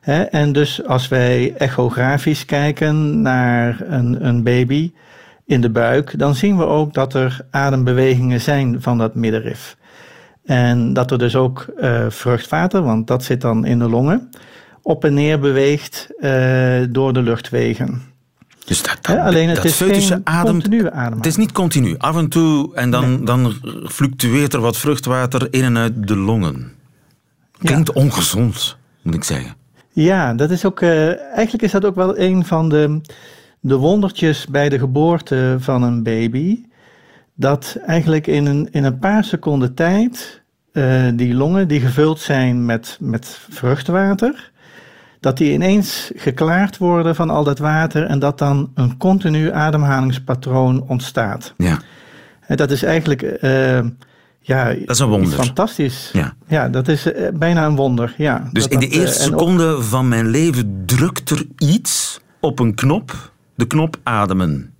Hè? 0.00 0.22
En 0.22 0.52
dus 0.52 0.86
als 0.86 1.08
wij 1.08 1.54
echografisch 1.56 2.44
kijken 2.44 3.22
naar 3.22 3.80
een, 3.86 4.26
een 4.26 4.42
baby 4.42 4.92
in 5.46 5.60
de 5.60 5.70
buik, 5.70 6.18
dan 6.18 6.34
zien 6.34 6.56
we 6.56 6.64
ook 6.64 6.94
dat 6.94 7.14
er 7.14 7.40
adembewegingen 7.50 8.40
zijn 8.40 8.82
van 8.82 8.98
dat 8.98 9.14
middenrif. 9.14 9.76
En 10.44 10.92
dat 10.92 11.10
er 11.10 11.18
dus 11.18 11.36
ook 11.36 11.66
uh, 11.80 12.06
vruchtwater, 12.08 12.82
want 12.82 13.06
dat 13.06 13.24
zit 13.24 13.40
dan 13.40 13.64
in 13.64 13.78
de 13.78 13.88
longen, 13.88 14.30
op 14.82 15.04
en 15.04 15.14
neer 15.14 15.38
beweegt 15.38 16.08
uh, 16.20 16.80
door 16.90 17.12
de 17.12 17.22
luchtwegen. 17.22 18.02
Dus 18.68 18.82
dat, 18.82 18.98
dat, 19.00 19.18
alleen 19.18 19.48
het 19.48 19.64
is 19.64 19.76
geen 19.76 20.20
adem. 20.24 20.60
Het 21.16 21.26
is 21.26 21.36
niet 21.36 21.52
continu. 21.52 21.94
Af 21.98 22.16
en 22.16 22.28
toe 22.28 22.74
en 22.74 22.90
dan, 22.90 23.10
nee. 23.10 23.22
dan 23.22 23.52
fluctueert 23.84 24.52
er 24.52 24.60
wat 24.60 24.76
vruchtwater 24.76 25.48
in 25.50 25.64
en 25.64 25.78
uit 25.78 26.08
de 26.08 26.16
longen. 26.16 26.72
Klinkt 27.58 27.90
ja. 27.94 28.00
ongezond, 28.00 28.76
moet 29.02 29.14
ik 29.14 29.24
zeggen. 29.24 29.54
Ja, 29.92 30.34
dat 30.34 30.50
is 30.50 30.64
ook, 30.64 30.80
uh, 30.80 31.18
eigenlijk 31.18 31.62
is 31.62 31.70
dat 31.70 31.84
ook 31.84 31.94
wel 31.94 32.18
een 32.18 32.44
van 32.44 32.68
de, 32.68 33.00
de 33.60 33.76
wondertjes 33.76 34.46
bij 34.46 34.68
de 34.68 34.78
geboorte 34.78 35.56
van 35.58 35.82
een 35.82 36.02
baby. 36.02 36.64
Dat 37.34 37.78
eigenlijk 37.86 38.26
in 38.26 38.46
een, 38.46 38.68
in 38.70 38.84
een 38.84 38.98
paar 38.98 39.24
seconden 39.24 39.74
tijd 39.74 40.42
uh, 40.72 41.08
die 41.14 41.34
longen 41.34 41.68
die 41.68 41.80
gevuld 41.80 42.20
zijn 42.20 42.64
met, 42.64 42.96
met 43.00 43.38
vruchtwater, 43.50 44.50
dat 45.20 45.36
die 45.36 45.52
ineens 45.52 46.10
geklaard 46.14 46.78
worden 46.78 47.14
van 47.14 47.30
al 47.30 47.44
dat 47.44 47.58
water 47.58 48.04
en 48.04 48.18
dat 48.18 48.38
dan 48.38 48.70
een 48.74 48.96
continu 48.96 49.52
ademhalingspatroon 49.52 50.84
ontstaat. 50.88 51.54
Ja. 51.56 51.78
En 52.40 52.56
dat 52.56 52.70
is 52.70 52.82
eigenlijk 52.82 53.38
uh, 53.42 53.80
ja, 54.40 54.64
dat 54.64 54.90
is 54.90 54.98
een 54.98 55.08
wonder. 55.08 55.32
fantastisch. 55.32 56.10
Ja. 56.12 56.34
ja, 56.46 56.68
dat 56.68 56.88
is 56.88 57.06
uh, 57.06 57.28
bijna 57.34 57.66
een 57.66 57.76
wonder. 57.76 58.14
Ja, 58.16 58.48
dus 58.52 58.62
dat, 58.62 58.72
in 58.72 58.78
de 58.78 58.88
dat, 58.88 58.94
eerste 58.94 59.22
seconde 59.22 59.66
ook... 59.66 59.82
van 59.82 60.08
mijn 60.08 60.28
leven 60.28 60.82
drukt 60.86 61.30
er 61.30 61.46
iets 61.56 62.20
op 62.40 62.58
een 62.58 62.74
knop, 62.74 63.32
de 63.54 63.66
knop 63.66 63.96
ademen. 64.02 64.72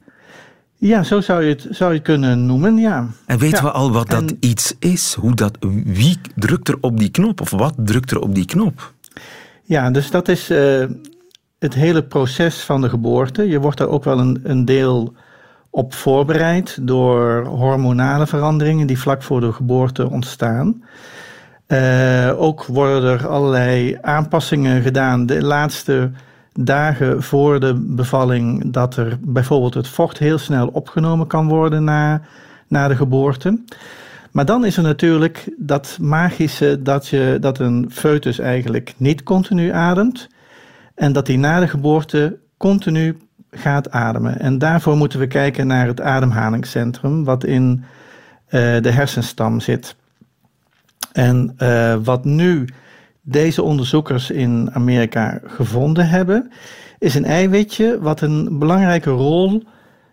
Ja, 0.81 1.03
zo 1.03 1.20
zou 1.20 1.42
je 1.42 1.48
het, 1.48 1.66
zou 1.70 1.90
je 1.90 1.96
het 1.96 2.07
kunnen 2.07 2.46
noemen, 2.46 2.77
ja. 2.77 3.07
En 3.27 3.38
weten 3.38 3.59
ja. 3.59 3.64
we 3.64 3.70
al 3.70 3.92
wat 3.92 4.11
dat 4.11 4.31
en, 4.31 4.37
iets 4.40 4.74
is? 4.79 5.14
Hoe 5.14 5.35
dat, 5.35 5.59
wie 5.85 6.18
drukt 6.35 6.68
er 6.68 6.77
op 6.81 6.98
die 6.98 7.11
knop? 7.11 7.40
Of 7.40 7.51
wat 7.51 7.74
drukt 7.77 8.11
er 8.11 8.18
op 8.18 8.35
die 8.35 8.44
knop? 8.44 8.92
Ja, 9.68 9.90
dus 9.90 10.11
dat 10.11 10.28
is 10.28 10.50
uh, 10.50 10.85
het 11.59 11.74
hele 11.74 12.02
proces 12.04 12.61
van 12.61 12.81
de 12.81 12.88
geboorte. 12.88 13.48
Je 13.48 13.61
wordt 13.61 13.78
daar 13.78 13.88
ook 13.88 14.04
wel 14.04 14.18
een, 14.18 14.40
een 14.42 14.64
deel 14.64 15.14
op 15.70 15.94
voorbereid 15.94 16.78
door 16.81 17.44
hormonale 17.44 18.26
veranderingen 18.26 18.87
die 18.87 18.98
vlak 18.98 19.22
voor 19.22 19.40
de 19.40 19.52
geboorte 19.52 20.11
ontstaan. 20.11 20.83
Uh, 21.66 22.40
ook 22.40 22.64
worden 22.64 23.11
er 23.11 23.26
allerlei 23.26 23.98
aanpassingen 24.00 24.83
gedaan. 24.83 25.26
De 25.26 25.42
laatste 25.42 26.11
dagen 26.52 27.22
voor 27.22 27.61
de 27.61 27.74
bevalling, 27.74 28.72
dat 28.72 28.96
er 28.96 29.18
bijvoorbeeld 29.20 29.74
het 29.74 29.88
vocht 29.88 30.18
heel 30.18 30.38
snel 30.38 30.68
opgenomen 30.68 31.26
kan 31.26 31.48
worden 31.48 31.85
na, 31.85 32.20
na 32.68 32.88
de 32.88 32.96
geboorte. 32.96 33.59
Maar 34.33 34.45
dan 34.45 34.64
is 34.64 34.77
er 34.77 34.83
natuurlijk 34.83 35.51
dat 35.57 35.99
magische 36.01 36.83
dat, 36.83 37.09
je, 37.09 37.37
dat 37.41 37.59
een 37.59 37.88
foetus 37.91 38.38
eigenlijk 38.38 38.95
niet 38.97 39.23
continu 39.23 39.73
ademt 39.73 40.29
en 40.95 41.12
dat 41.12 41.27
die 41.27 41.38
na 41.38 41.61
de 41.61 41.69
geboorte 41.69 42.38
continu 42.57 43.17
gaat 43.51 43.91
ademen. 43.91 44.41
En 44.41 44.59
daarvoor 44.59 44.97
moeten 44.97 45.19
we 45.19 45.27
kijken 45.27 45.67
naar 45.67 45.87
het 45.87 46.01
ademhalingscentrum 46.01 47.25
wat 47.25 47.45
in 47.45 47.85
uh, 47.85 48.81
de 48.81 48.91
hersenstam 48.91 49.61
zit. 49.61 49.97
En 51.12 51.55
uh, 51.59 51.97
wat 52.03 52.25
nu 52.25 52.69
deze 53.23 53.62
onderzoekers 53.62 54.31
in 54.31 54.71
Amerika 54.73 55.41
gevonden 55.45 56.09
hebben, 56.09 56.51
is 56.99 57.14
een 57.14 57.25
eiwitje 57.25 57.99
wat 58.01 58.21
een 58.21 58.59
belangrijke 58.59 59.11
rol 59.11 59.62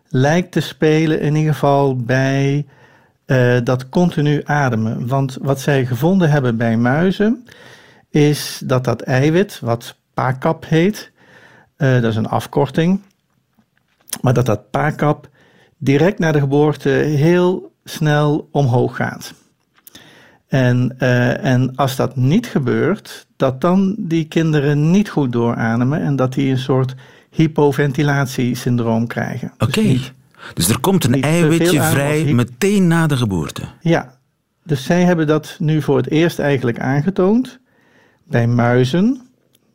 lijkt 0.07 0.51
te 0.51 0.59
spelen, 0.59 1.19
in 1.21 1.35
ieder 1.35 1.53
geval 1.53 1.95
bij 1.95 2.65
uh, 3.25 3.57
dat 3.63 3.89
continu 3.89 4.41
ademen. 4.43 5.07
Want 5.07 5.37
wat 5.41 5.59
zij 5.59 5.85
gevonden 5.85 6.29
hebben 6.29 6.57
bij 6.57 6.77
muizen, 6.77 7.45
is 8.09 8.61
dat 8.65 8.83
dat 8.83 9.01
eiwit, 9.01 9.59
wat 9.59 9.95
PACAP 10.13 10.65
heet, 10.65 11.11
uh, 11.77 11.93
dat 11.93 12.03
is 12.11 12.15
een 12.15 12.27
afkorting, 12.27 13.01
maar 14.21 14.33
dat 14.33 14.45
dat 14.45 14.69
PACAP 14.69 15.29
direct 15.77 16.19
na 16.19 16.31
de 16.31 16.39
geboorte 16.39 16.89
heel 16.89 17.71
snel 17.83 18.49
omhoog 18.51 18.95
gaat. 18.95 19.33
En, 20.47 20.95
uh, 20.99 21.43
en 21.45 21.75
als 21.75 21.95
dat 21.95 22.15
niet 22.15 22.47
gebeurt, 22.47 23.27
dat 23.35 23.61
dan 23.61 23.95
die 23.97 24.25
kinderen 24.25 24.91
niet 24.91 25.09
goed 25.09 25.31
doorademen 25.31 26.01
en 26.01 26.15
dat 26.15 26.33
die 26.33 26.51
een 26.51 26.57
soort 26.57 26.95
hypoventilatiesyndroom 27.29 29.07
krijgen. 29.07 29.51
Oké. 29.53 29.79
Okay. 29.79 29.91
Dus, 29.91 30.13
dus, 30.53 30.69
er 30.69 30.79
komt 30.79 31.03
een 31.03 31.21
eiwitje 31.21 31.81
vrij 31.81 32.33
meteen 32.33 32.87
na 32.87 33.07
de 33.07 33.17
geboorte. 33.17 33.61
Ja. 33.81 34.13
Dus 34.63 34.83
zij 34.83 35.03
hebben 35.03 35.27
dat 35.27 35.55
nu 35.59 35.81
voor 35.81 35.97
het 35.97 36.09
eerst 36.09 36.39
eigenlijk 36.39 36.79
aangetoond 36.79 37.59
bij 38.23 38.47
muizen. 38.47 39.21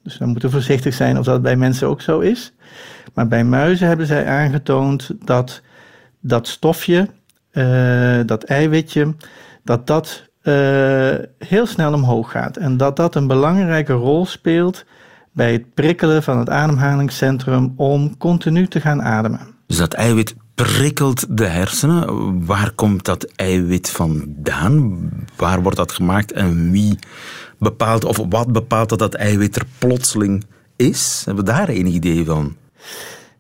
Dus 0.02 0.18
we 0.18 0.26
moeten 0.26 0.50
voorzichtig 0.50 0.94
zijn 0.94 1.18
of 1.18 1.24
dat 1.24 1.42
bij 1.42 1.56
mensen 1.56 1.88
ook 1.88 2.00
zo 2.00 2.18
is. 2.18 2.52
Maar 3.14 3.28
bij 3.28 3.44
muizen 3.44 3.87
hebben 3.87 4.06
zij 4.06 4.26
aangetoond 4.26 5.11
dat 5.24 5.62
dat 6.20 6.48
stofje, 6.48 7.09
uh, 7.52 8.20
dat 8.26 8.44
eiwitje, 8.44 9.14
dat 9.64 9.87
dat 9.87 10.28
uh, 10.42 11.14
heel 11.38 11.66
snel 11.66 11.92
omhoog 11.92 12.30
gaat. 12.30 12.56
En 12.56 12.76
dat 12.76 12.96
dat 12.96 13.14
een 13.14 13.26
belangrijke 13.26 13.92
rol 13.92 14.26
speelt 14.26 14.85
bij 15.33 15.52
het 15.52 15.74
prikkelen 15.74 16.22
van 16.22 16.38
het 16.38 16.48
ademhalingscentrum 16.48 17.72
om 17.76 18.16
continu 18.16 18.66
te 18.66 18.80
gaan 18.80 19.02
ademen. 19.02 19.40
Dus 19.66 19.76
dat 19.76 19.94
eiwit 19.94 20.35
prikkelt 20.62 21.26
de 21.38 21.46
hersenen. 21.46 22.46
Waar 22.46 22.70
komt 22.70 23.04
dat 23.04 23.24
eiwit 23.36 23.90
vandaan? 23.90 25.10
Waar 25.36 25.62
wordt 25.62 25.76
dat 25.76 25.92
gemaakt 25.92 26.32
en 26.32 26.70
wie 26.70 26.98
bepaalt 27.58 28.04
of 28.04 28.20
wat 28.28 28.52
bepaalt 28.52 28.88
dat 28.88 28.98
dat 28.98 29.14
eiwit 29.14 29.56
er 29.56 29.66
plotseling 29.78 30.44
is? 30.76 31.22
Hebben 31.24 31.44
we 31.44 31.50
daar 31.50 31.68
enig 31.68 31.92
idee 31.92 32.24
van? 32.24 32.56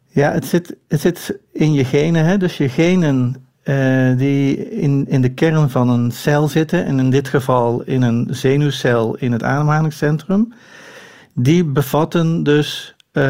Ja, 0.08 0.32
het 0.32 0.44
zit, 0.44 0.76
het 0.88 1.00
zit 1.00 1.38
in 1.52 1.72
je 1.72 1.84
genen. 1.84 2.24
Hè? 2.24 2.36
Dus 2.36 2.56
je 2.56 2.68
genen 2.68 3.36
uh, 3.64 4.16
die 4.16 4.70
in, 4.70 5.06
in 5.08 5.20
de 5.20 5.34
kern 5.34 5.70
van 5.70 5.88
een 5.88 6.10
cel 6.12 6.48
zitten, 6.48 6.84
en 6.84 6.98
in 6.98 7.10
dit 7.10 7.28
geval 7.28 7.82
in 7.82 8.02
een 8.02 8.26
zenuwcel 8.30 9.16
in 9.16 9.32
het 9.32 9.42
ademhalingscentrum, 9.42 10.52
die 11.34 11.64
bevatten 11.64 12.42
dus 12.42 12.94
uh, 13.12 13.22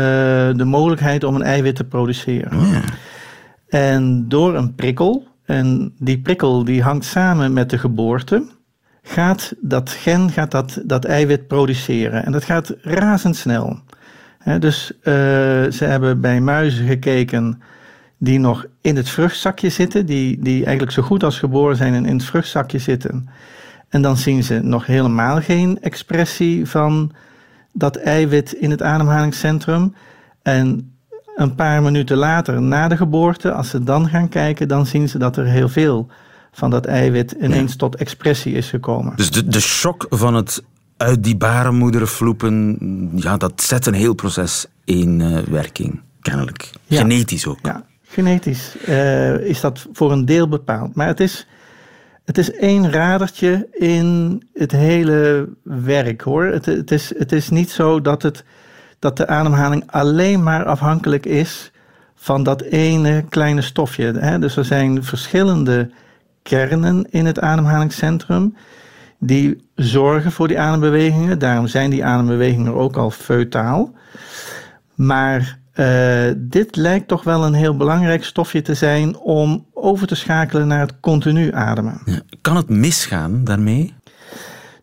de 0.57 0.65
mogelijkheid 0.65 1.25
om 1.25 1.35
een 1.35 1.43
eiwit 1.43 1.77
te 1.77 1.85
produceren. 1.85 2.59
Oh 2.59 2.71
ja. 2.71 2.83
En 3.71 4.29
door 4.29 4.55
een 4.55 4.75
prikkel, 4.75 5.27
en 5.45 5.95
die 5.99 6.21
prikkel 6.21 6.65
die 6.65 6.83
hangt 6.83 7.05
samen 7.05 7.53
met 7.53 7.71
de 7.71 7.79
geboorte, 7.79 8.47
gaat 9.03 9.55
dat 9.61 9.91
gen 9.91 10.31
gaat 10.31 10.51
dat, 10.51 10.83
dat 10.85 11.05
eiwit 11.05 11.47
produceren. 11.47 12.25
En 12.25 12.33
dat 12.33 12.45
gaat 12.45 12.75
razendsnel. 12.81 13.79
He, 14.39 14.59
dus 14.59 14.93
uh, 14.99 15.05
ze 15.71 15.85
hebben 15.85 16.21
bij 16.21 16.41
muizen 16.41 16.87
gekeken 16.87 17.63
die 18.19 18.39
nog 18.39 18.67
in 18.81 18.97
het 18.97 19.09
vruchtzakje 19.09 19.69
zitten, 19.69 20.07
die, 20.07 20.39
die 20.41 20.65
eigenlijk 20.65 20.93
zo 20.93 21.03
goed 21.03 21.25
als 21.25 21.39
geboren 21.39 21.77
zijn 21.77 21.95
en 21.95 22.07
in 22.07 22.17
het 22.17 22.25
vruchtzakje 22.25 22.79
zitten. 22.79 23.29
En 23.89 24.03
dan 24.03 24.17
zien 24.17 24.43
ze 24.43 24.61
nog 24.63 24.87
helemaal 24.87 25.41
geen 25.41 25.79
expressie 25.81 26.67
van 26.67 27.13
dat 27.73 27.97
eiwit 27.97 28.53
in 28.53 28.71
het 28.71 28.83
ademhalingscentrum. 28.83 29.95
En 30.43 30.95
een 31.41 31.55
paar 31.55 31.83
minuten 31.83 32.17
later, 32.17 32.63
na 32.63 32.89
de 32.89 32.97
geboorte, 32.97 33.53
als 33.53 33.69
ze 33.69 33.83
dan 33.83 34.09
gaan 34.09 34.29
kijken, 34.29 34.69
dan 34.69 34.87
zien 34.87 35.09
ze 35.09 35.19
dat 35.19 35.37
er 35.37 35.47
heel 35.47 35.69
veel 35.69 36.07
van 36.53 36.71
dat 36.71 36.87
eiwit 36.87 37.33
ineens 37.41 37.71
ja. 37.71 37.77
tot 37.77 37.97
expressie 37.97 38.55
is 38.55 38.69
gekomen. 38.69 39.17
Dus 39.17 39.31
de, 39.31 39.47
de 39.47 39.61
shock 39.61 40.07
van 40.09 40.35
het 40.35 40.63
uit 40.97 41.25
die 41.25 41.37
baarmoeder 41.37 42.09
vloepen, 42.09 42.79
ja, 43.15 43.37
dat 43.37 43.63
zet 43.63 43.87
een 43.87 43.95
heel 43.95 44.15
proces 44.15 44.67
in 44.85 45.21
uh, 45.21 45.39
werking, 45.39 46.01
kennelijk. 46.21 46.71
Ja. 46.85 47.01
Genetisch 47.01 47.47
ook. 47.47 47.59
Ja, 47.63 47.85
genetisch 48.03 48.77
uh, 48.89 49.35
is 49.35 49.61
dat 49.61 49.87
voor 49.93 50.13
een 50.13 50.25
deel 50.25 50.49
bepaald. 50.49 50.95
Maar 50.95 51.07
het 51.07 51.21
is, 51.21 51.47
het 52.25 52.39
is 52.39 52.53
één 52.53 52.91
radertje 52.93 53.69
in 53.73 54.43
het 54.55 54.73
hele 54.73 55.49
werk 55.63 56.21
hoor. 56.21 56.45
Het, 56.45 56.67
het, 56.67 56.91
is, 56.91 57.13
het 57.19 57.33
is 57.33 57.49
niet 57.49 57.71
zo 57.71 58.01
dat, 58.01 58.23
het, 58.23 58.45
dat 59.01 59.17
de 59.17 59.27
ademhaling 59.27 59.83
alleen 59.87 60.43
maar 60.43 60.65
afhankelijk 60.65 61.27
is 61.27 61.73
van 62.15 62.43
dat 62.43 62.61
ene 62.63 63.25
kleine 63.29 63.63
stofje. 63.63 64.13
Hè? 64.13 64.39
Dus 64.39 64.57
er 64.57 64.65
zijn 64.65 65.05
verschillende 65.05 65.91
kernen 66.43 67.07
in 67.11 67.27
het 67.27 67.41
ademhalingscentrum 67.41 68.57
die 69.19 69.71
zorgen 69.75 70.33
voor 70.33 70.49
die 70.49 70.61
adembewegingen. 70.61 71.39
Daarom 71.39 71.67
zijn 71.67 71.91
die 71.91 72.05
adembewegingen 72.05 72.75
ook 72.75 72.97
al 72.97 73.11
feutaal. 73.11 73.93
Maar 74.95 75.59
uh, 75.75 76.33
dit 76.37 76.77
lijkt 76.77 77.09
toch 77.09 77.25
wel 77.25 77.45
een 77.45 77.55
heel 77.55 77.77
belangrijk 77.77 78.25
stofje 78.25 78.63
te 78.63 78.75
zijn 78.75 79.17
om 79.17 79.67
over 79.75 80.07
te 80.07 80.15
schakelen 80.15 80.67
naar 80.67 80.81
het 80.81 81.01
continu 81.01 81.53
ademen. 81.53 82.01
Ja. 82.05 82.21
Kan 82.41 82.57
het 82.57 82.69
misgaan 82.69 83.45
daarmee? 83.45 83.95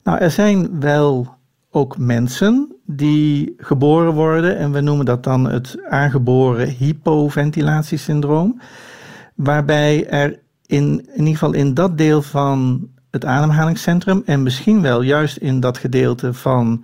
Nou, 0.03 0.17
er 0.17 0.31
zijn 0.31 0.79
wel 0.79 1.35
ook 1.71 1.97
mensen 1.97 2.76
die 2.89 3.53
geboren 3.57 4.13
worden, 4.13 4.57
en 4.57 4.71
we 4.71 4.81
noemen 4.81 5.05
dat 5.05 5.23
dan 5.23 5.49
het 5.49 5.77
aangeboren 5.89 6.67
hypoventilatiesyndroom, 6.67 8.61
waarbij 9.35 10.09
er 10.09 10.39
in, 10.65 11.07
in 11.13 11.17
ieder 11.17 11.33
geval 11.33 11.53
in 11.53 11.73
dat 11.73 11.97
deel 11.97 12.21
van 12.21 12.87
het 13.11 13.25
ademhalingscentrum 13.25 14.21
en 14.25 14.43
misschien 14.43 14.81
wel 14.81 15.01
juist 15.01 15.37
in 15.37 15.59
dat 15.59 15.77
gedeelte 15.77 16.33
van 16.33 16.83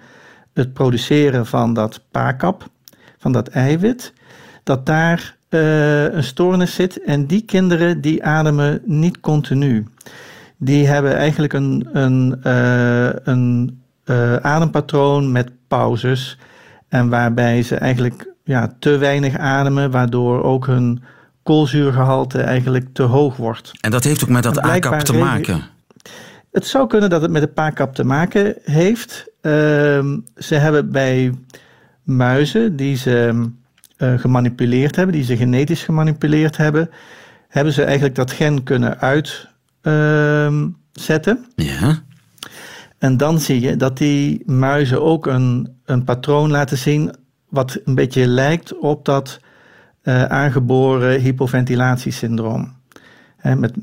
het 0.53 0.73
produceren 0.73 1.45
van 1.45 1.73
dat 1.73 2.01
paakap, 2.11 2.69
van 3.17 3.31
dat 3.31 3.47
eiwit, 3.47 4.13
dat 4.63 4.85
daar 4.85 5.35
uh, 5.49 6.13
een 6.13 6.23
stoornis 6.23 6.75
zit 6.75 7.03
en 7.03 7.25
die 7.25 7.41
kinderen 7.41 8.01
die 8.01 8.23
ademen 8.23 8.81
niet 8.85 9.19
continu. 9.19 9.87
Die 10.57 10.87
hebben 10.87 11.15
eigenlijk 11.15 11.53
een, 11.53 11.89
een, 11.93 12.39
uh, 12.43 13.09
een 13.23 13.82
uh, 14.05 14.35
adempatroon 14.35 15.31
met 15.31 15.51
pauzes 15.67 16.37
en 16.89 17.09
waarbij 17.09 17.63
ze 17.63 17.75
eigenlijk 17.75 18.33
ja, 18.43 18.75
te 18.79 18.97
weinig 18.97 19.37
ademen, 19.37 19.91
waardoor 19.91 20.43
ook 20.43 20.65
hun 20.65 21.03
koolzuurgehalte 21.43 22.41
eigenlijk 22.41 22.87
te 22.93 23.03
hoog 23.03 23.35
wordt. 23.35 23.71
En 23.81 23.91
dat 23.91 24.03
heeft 24.03 24.23
ook 24.23 24.29
met 24.29 24.43
dat 24.43 24.65
A-kap 24.65 24.99
te 24.99 25.13
maken? 25.13 25.61
Het 26.51 26.67
zou 26.67 26.87
kunnen 26.87 27.09
dat 27.09 27.21
het 27.21 27.31
met 27.31 27.41
de 27.41 27.47
paakap 27.47 27.95
te 27.95 28.03
maken 28.03 28.55
heeft. 28.63 29.25
Ehm, 29.41 30.17
ze 30.37 30.55
hebben 30.55 30.91
bij 30.91 31.33
muizen 32.03 32.75
die 32.75 32.95
ze 32.95 33.47
uh, 33.97 34.19
gemanipuleerd 34.19 34.95
hebben, 34.95 35.15
die 35.15 35.23
ze 35.23 35.37
genetisch 35.37 35.83
gemanipuleerd 35.83 36.57
hebben, 36.57 36.89
hebben 37.47 37.73
ze 37.73 37.83
eigenlijk 37.83 38.15
dat 38.15 38.31
gen 38.31 38.63
kunnen 38.63 38.99
uitzetten. 38.99 41.45
ja. 41.55 42.01
En 43.03 43.17
dan 43.17 43.39
zie 43.39 43.59
je 43.59 43.75
dat 43.75 43.97
die 43.97 44.43
muizen 44.45 45.01
ook 45.01 45.25
een, 45.25 45.75
een 45.85 46.03
patroon 46.03 46.51
laten 46.51 46.77
zien 46.77 47.15
wat 47.49 47.79
een 47.85 47.95
beetje 47.95 48.27
lijkt 48.27 48.77
op 48.79 49.05
dat 49.05 49.39
uh, 50.03 50.23
aangeboren 50.23 51.21
hypoventilatiesyndroom. 51.21 52.73
He, 53.37 53.55
met, 53.55 53.73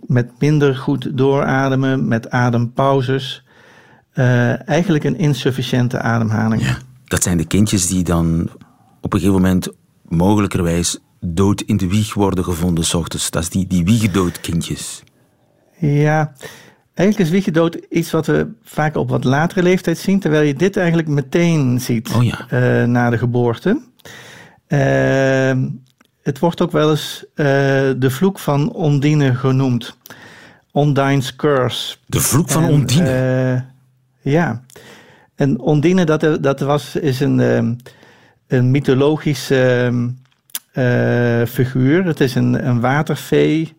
met 0.00 0.30
minder 0.38 0.76
goed 0.76 1.18
doorademen, 1.18 2.08
met 2.08 2.30
adempauzes. 2.30 3.44
Uh, 4.14 4.68
eigenlijk 4.68 5.04
een 5.04 5.18
insufficiënte 5.18 5.98
ademhaling. 5.98 6.62
Ja, 6.62 6.78
dat 7.04 7.22
zijn 7.22 7.36
de 7.36 7.46
kindjes 7.46 7.86
die 7.86 8.04
dan 8.04 8.48
op 9.00 9.12
een 9.12 9.20
gegeven 9.20 9.42
moment 9.42 9.68
mogelijkerwijs 10.08 10.98
dood 11.20 11.60
in 11.60 11.76
de 11.76 11.88
wieg 11.88 12.14
worden 12.14 12.44
gevonden 12.44 12.84
s 12.84 12.94
ochtends. 12.94 13.30
Dat 13.30 13.42
is 13.42 13.48
die, 13.48 13.66
die 13.66 13.84
wiegedoodkindjes. 13.84 15.02
Ja, 15.78 16.32
eigenlijk 16.94 17.28
is 17.28 17.34
wiegedood 17.34 17.74
iets 17.90 18.10
wat 18.10 18.26
we 18.26 18.48
vaak 18.62 18.96
op 18.96 19.08
wat 19.08 19.24
latere 19.24 19.62
leeftijd 19.62 19.98
zien, 19.98 20.20
terwijl 20.20 20.42
je 20.42 20.54
dit 20.54 20.76
eigenlijk 20.76 21.08
meteen 21.08 21.80
ziet 21.80 22.14
oh 22.14 22.24
ja. 22.24 22.46
uh, 22.50 22.88
na 22.88 23.10
de 23.10 23.18
geboorte. 23.18 23.80
Uh, 24.68 25.66
het 26.22 26.38
wordt 26.38 26.60
ook 26.60 26.72
wel 26.72 26.90
eens 26.90 27.24
uh, 27.34 27.46
de 27.96 28.10
vloek 28.10 28.38
van 28.38 28.72
Ondine 28.72 29.34
genoemd. 29.34 29.96
Ondine's 30.72 31.36
curse. 31.36 31.96
De 32.06 32.20
vloek 32.20 32.50
van 32.50 32.64
en, 32.64 32.70
Ondine? 32.70 33.64
ja. 34.20 34.62
En 35.34 35.60
Ondine, 35.60 36.04
dat, 36.04 36.42
dat 36.42 36.60
was, 36.60 36.96
is 36.96 37.20
een 37.20 37.78
een 38.46 38.70
mythologische 38.70 39.92
uh, 40.74 41.42
figuur. 41.46 42.04
Het 42.04 42.20
is 42.20 42.34
een, 42.34 42.68
een 42.68 42.80
watervee 42.80 43.76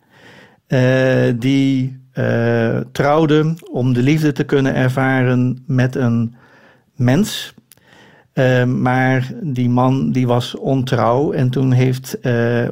die 1.36 1.99
uh, 2.15 2.78
trouwde 2.91 3.54
om 3.71 3.93
de 3.93 4.01
liefde 4.01 4.32
te 4.32 4.43
kunnen 4.43 4.75
ervaren 4.75 5.63
met 5.67 5.95
een 5.95 6.36
mens. 6.95 7.54
maar 8.65 9.32
die 9.41 9.69
man 9.69 10.12
die 10.12 10.28
was 10.28 10.56
ontrouw 10.56 11.32
en 11.32 11.49
toen 11.49 11.71
heeft 11.71 12.17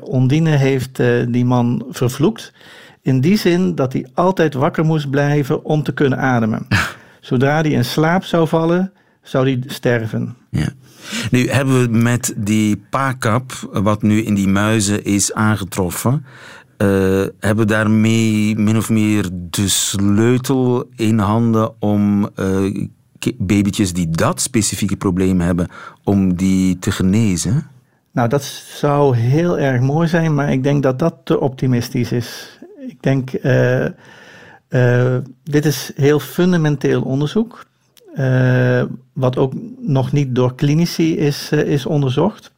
Ondine 0.01 0.49
heeft, 0.49 1.01
die 1.27 1.45
man 1.45 1.85
vervloekt. 1.89 2.53
In 3.01 3.21
die 3.21 3.37
zin 3.37 3.75
dat 3.75 3.93
hij 3.93 4.07
altijd 4.13 4.53
wakker 4.53 4.85
moest 4.85 5.09
blijven 5.09 5.65
om 5.65 5.83
te 5.83 5.93
kunnen 5.93 6.19
ademen. 6.19 6.67
Zodra 7.19 7.61
hij 7.61 7.71
in 7.71 7.85
slaap 7.85 8.23
zou 8.23 8.47
vallen, 8.47 8.91
zou 9.21 9.49
hij 9.49 9.63
sterven. 9.65 10.35
Ja. 10.49 10.67
Nu 11.31 11.49
hebben 11.49 11.81
we 11.81 11.97
met 11.97 12.33
die 12.37 12.83
paakap, 12.89 13.51
wat 13.71 14.01
nu 14.01 14.21
in 14.21 14.33
die 14.33 14.47
muizen 14.47 15.03
is 15.03 15.33
aangetroffen, 15.33 16.25
uh, 16.77 17.25
hebben 17.39 17.67
daarmee 17.67 18.55
min 18.55 18.77
of 18.77 18.89
meer 18.89 19.29
de 19.33 19.67
sleutel 19.67 20.89
in 20.95 21.19
handen 21.19 21.81
om 21.81 22.29
uh, 22.35 22.87
babytjes 23.37 23.93
die 23.93 24.09
dat 24.09 24.41
specifieke 24.41 24.95
probleem 24.95 25.39
hebben, 25.39 25.67
om 26.03 26.35
die 26.35 26.79
te 26.79 26.91
genezen? 26.91 27.67
Nou, 28.11 28.29
dat 28.29 28.43
zou 28.67 29.15
heel 29.15 29.59
erg 29.59 29.81
mooi 29.81 30.07
zijn, 30.07 30.33
maar 30.33 30.51
ik 30.51 30.63
denk 30.63 30.83
dat 30.83 30.99
dat 30.99 31.15
te 31.23 31.39
optimistisch 31.39 32.11
is. 32.11 32.59
Ik 32.87 32.97
denk, 33.01 33.29
uh, 33.43 35.17
dit 35.43 35.65
is 35.65 35.91
heel 35.95 36.19
fundamenteel 36.19 37.01
onderzoek. 37.01 37.65
Uh, 38.15 38.83
wat 39.13 39.37
ook 39.37 39.53
nog 39.79 40.11
niet 40.11 40.35
door 40.35 40.55
klinici 40.55 41.17
is, 41.17 41.49
is 41.49 41.85
onderzocht. 41.85 42.51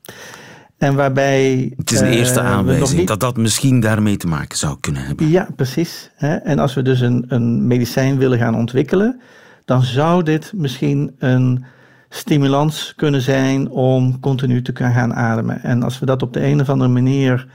En 0.77 0.95
waarbij. 0.95 1.73
Het 1.77 1.91
is 1.91 1.99
een 1.99 2.07
eerste 2.07 2.39
uh, 2.39 2.45
aanwijzing 2.45 2.99
niet... 2.99 3.07
dat 3.07 3.19
dat 3.19 3.37
misschien 3.37 3.79
daarmee 3.79 4.17
te 4.17 4.27
maken 4.27 4.57
zou 4.57 4.77
kunnen 4.79 5.05
hebben. 5.05 5.29
Ja, 5.29 5.47
precies. 5.55 6.11
Hè? 6.15 6.35
En 6.35 6.59
als 6.59 6.73
we 6.73 6.81
dus 6.81 6.99
een, 6.99 7.25
een 7.27 7.67
medicijn 7.67 8.17
willen 8.17 8.37
gaan 8.37 8.55
ontwikkelen, 8.55 9.21
dan 9.65 9.83
zou 9.83 10.23
dit 10.23 10.51
misschien 10.55 11.15
een 11.19 11.65
stimulans 12.09 12.93
kunnen 12.95 13.21
zijn 13.21 13.69
om 13.69 14.19
continu 14.19 14.61
te 14.61 14.71
kunnen 14.71 14.93
gaan 14.93 15.13
ademen. 15.13 15.63
En 15.63 15.83
als 15.83 15.99
we 15.99 16.05
dat 16.05 16.21
op 16.21 16.33
de 16.33 16.45
een 16.45 16.61
of 16.61 16.69
andere 16.69 16.91
manier 16.91 17.47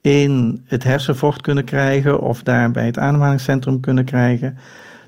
in 0.00 0.62
het 0.64 0.84
hersenvocht 0.84 1.40
kunnen 1.40 1.64
krijgen 1.64 2.20
of 2.20 2.42
daar 2.42 2.70
bij 2.70 2.86
het 2.86 2.98
ademhalingscentrum 2.98 3.80
kunnen 3.80 4.04
krijgen, 4.04 4.58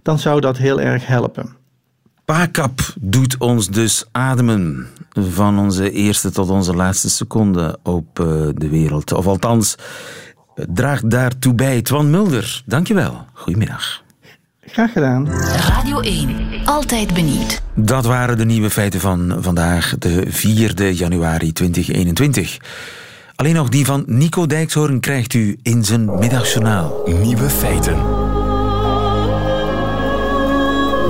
dan 0.02 0.18
zou 0.18 0.40
dat 0.40 0.56
heel 0.56 0.80
erg 0.80 1.06
helpen. 1.06 1.57
Paakap 2.28 2.80
doet 3.00 3.36
ons 3.38 3.68
dus 3.68 4.04
ademen 4.12 4.86
van 5.12 5.58
onze 5.58 5.90
eerste 5.90 6.30
tot 6.30 6.50
onze 6.50 6.74
laatste 6.74 7.10
seconde 7.10 7.78
op 7.82 8.18
uh, 8.20 8.26
de 8.54 8.68
wereld. 8.68 9.12
Of 9.12 9.26
althans, 9.26 9.76
draagt 10.54 11.10
daartoe 11.10 11.54
bij. 11.54 11.82
Twan 11.82 12.10
Mulder, 12.10 12.62
dankjewel. 12.66 13.24
Goedemiddag. 13.32 14.02
Graag 14.60 14.92
gedaan. 14.92 15.28
Radio 15.68 16.00
1, 16.00 16.36
altijd 16.64 17.14
benieuwd. 17.14 17.62
Dat 17.74 18.04
waren 18.04 18.38
de 18.38 18.44
nieuwe 18.44 18.70
feiten 18.70 19.00
van 19.00 19.36
vandaag, 19.40 19.94
de 19.98 20.24
4 20.28 20.90
januari 20.90 21.52
2021. 21.52 22.58
Alleen 23.36 23.54
nog 23.54 23.68
die 23.68 23.84
van 23.84 24.04
Nico 24.06 24.46
Dijkshoorn 24.46 25.00
krijgt 25.00 25.34
u 25.34 25.58
in 25.62 25.84
zijn 25.84 26.18
middagjournaal. 26.18 27.02
Nieuwe 27.22 27.50
feiten. 27.50 28.27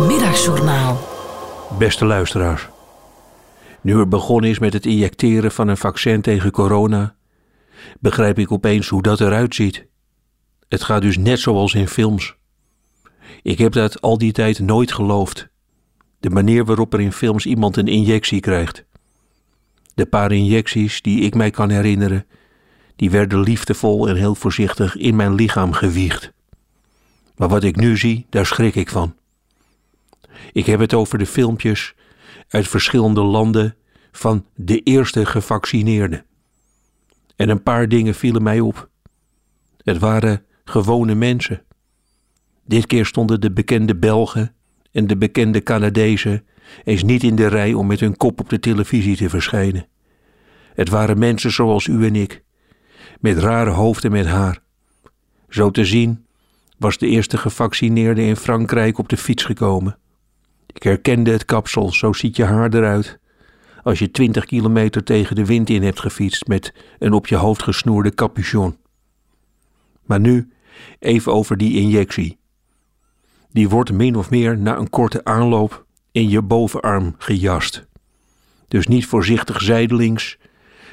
Middagjournaal. 0.06 0.98
Beste 1.78 2.04
luisteraars. 2.04 2.68
Nu 3.80 3.98
er 3.98 4.08
begonnen 4.08 4.50
is 4.50 4.58
met 4.58 4.72
het 4.72 4.86
injecteren 4.86 5.52
van 5.52 5.68
een 5.68 5.76
vaccin 5.76 6.20
tegen 6.20 6.50
corona, 6.50 7.14
begrijp 8.00 8.38
ik 8.38 8.52
opeens 8.52 8.88
hoe 8.88 9.02
dat 9.02 9.20
eruit 9.20 9.54
ziet. 9.54 9.86
Het 10.68 10.82
gaat 10.82 11.02
dus 11.02 11.18
net 11.18 11.38
zoals 11.38 11.74
in 11.74 11.88
films. 11.88 12.36
Ik 13.42 13.58
heb 13.58 13.72
dat 13.72 14.00
al 14.00 14.18
die 14.18 14.32
tijd 14.32 14.58
nooit 14.58 14.92
geloofd. 14.92 15.48
De 16.20 16.30
manier 16.30 16.64
waarop 16.64 16.92
er 16.92 17.00
in 17.00 17.12
films 17.12 17.46
iemand 17.46 17.76
een 17.76 17.88
injectie 17.88 18.40
krijgt. 18.40 18.84
De 19.94 20.06
paar 20.06 20.32
injecties 20.32 21.02
die 21.02 21.20
ik 21.20 21.34
mij 21.34 21.50
kan 21.50 21.70
herinneren, 21.70 22.26
die 22.96 23.10
werden 23.10 23.40
liefdevol 23.40 24.08
en 24.08 24.16
heel 24.16 24.34
voorzichtig 24.34 24.96
in 24.96 25.16
mijn 25.16 25.34
lichaam 25.34 25.72
gewiegd. 25.72 26.32
Maar 27.36 27.48
wat 27.48 27.62
ik 27.62 27.76
nu 27.76 27.96
zie, 27.96 28.26
daar 28.30 28.46
schrik 28.46 28.74
ik 28.74 28.88
van. 28.88 29.14
Ik 30.52 30.66
heb 30.66 30.80
het 30.80 30.94
over 30.94 31.18
de 31.18 31.26
filmpjes 31.26 31.94
uit 32.48 32.68
verschillende 32.68 33.22
landen 33.22 33.76
van 34.12 34.46
de 34.54 34.80
eerste 34.80 35.26
gevaccineerden. 35.26 36.24
En 37.36 37.48
een 37.48 37.62
paar 37.62 37.88
dingen 37.88 38.14
vielen 38.14 38.42
mij 38.42 38.60
op. 38.60 38.88
Het 39.84 39.98
waren 39.98 40.44
gewone 40.64 41.14
mensen. 41.14 41.62
Dit 42.64 42.86
keer 42.86 43.06
stonden 43.06 43.40
de 43.40 43.52
bekende 43.52 43.96
Belgen 43.96 44.54
en 44.92 45.06
de 45.06 45.16
bekende 45.16 45.62
Canadezen 45.62 46.44
eens 46.84 47.02
niet 47.02 47.22
in 47.22 47.36
de 47.36 47.46
rij 47.46 47.72
om 47.72 47.86
met 47.86 48.00
hun 48.00 48.16
kop 48.16 48.40
op 48.40 48.48
de 48.48 48.58
televisie 48.58 49.16
te 49.16 49.28
verschijnen. 49.28 49.86
Het 50.74 50.88
waren 50.88 51.18
mensen 51.18 51.52
zoals 51.52 51.86
u 51.86 52.06
en 52.06 52.16
ik, 52.16 52.42
met 53.20 53.38
rare 53.38 53.70
hoofden 53.70 54.10
met 54.10 54.26
haar. 54.26 54.62
Zo 55.48 55.70
te 55.70 55.84
zien 55.84 56.26
was 56.78 56.98
de 56.98 57.06
eerste 57.06 57.36
gevaccineerde 57.36 58.22
in 58.22 58.36
Frankrijk 58.36 58.98
op 58.98 59.08
de 59.08 59.16
fiets 59.16 59.44
gekomen. 59.44 59.98
Ik 60.78 60.84
herkende 60.84 61.30
het 61.30 61.44
kapsel, 61.44 61.92
zo 61.92 62.12
ziet 62.12 62.36
je 62.36 62.44
haar 62.44 62.74
eruit. 62.74 63.18
Als 63.82 63.98
je 63.98 64.10
twintig 64.10 64.44
kilometer 64.44 65.04
tegen 65.04 65.36
de 65.36 65.44
wind 65.44 65.70
in 65.70 65.82
hebt 65.82 66.00
gefietst 66.00 66.46
met 66.46 66.74
een 66.98 67.12
op 67.12 67.26
je 67.26 67.36
hoofd 67.36 67.62
gesnoerde 67.62 68.14
capuchon. 68.14 68.76
Maar 70.02 70.20
nu 70.20 70.52
even 70.98 71.32
over 71.32 71.56
die 71.56 71.80
injectie. 71.80 72.38
Die 73.52 73.68
wordt 73.68 73.92
min 73.92 74.16
of 74.16 74.30
meer 74.30 74.58
na 74.58 74.76
een 74.76 74.90
korte 74.90 75.24
aanloop 75.24 75.86
in 76.12 76.28
je 76.28 76.42
bovenarm 76.42 77.14
gejast. 77.18 77.86
Dus 78.68 78.86
niet 78.86 79.06
voorzichtig 79.06 79.60
zijdelings, 79.60 80.38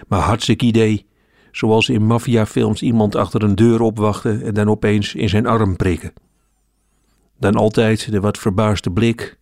maar 0.07 0.19
hartstikke 0.21 0.65
idee, 0.65 1.05
zoals 1.51 1.89
in 1.89 2.05
maffiafilms 2.05 2.81
iemand 2.81 3.15
achter 3.15 3.43
een 3.43 3.55
deur 3.55 3.81
opwachten 3.81 4.43
en 4.43 4.53
dan 4.53 4.69
opeens 4.69 5.15
in 5.15 5.29
zijn 5.29 5.45
arm 5.45 5.75
prikken. 5.75 6.13
Dan 7.39 7.55
altijd 7.55 8.11
de 8.11 8.19
wat 8.19 8.37
verbaasde 8.37 8.91
blik, 8.91 9.37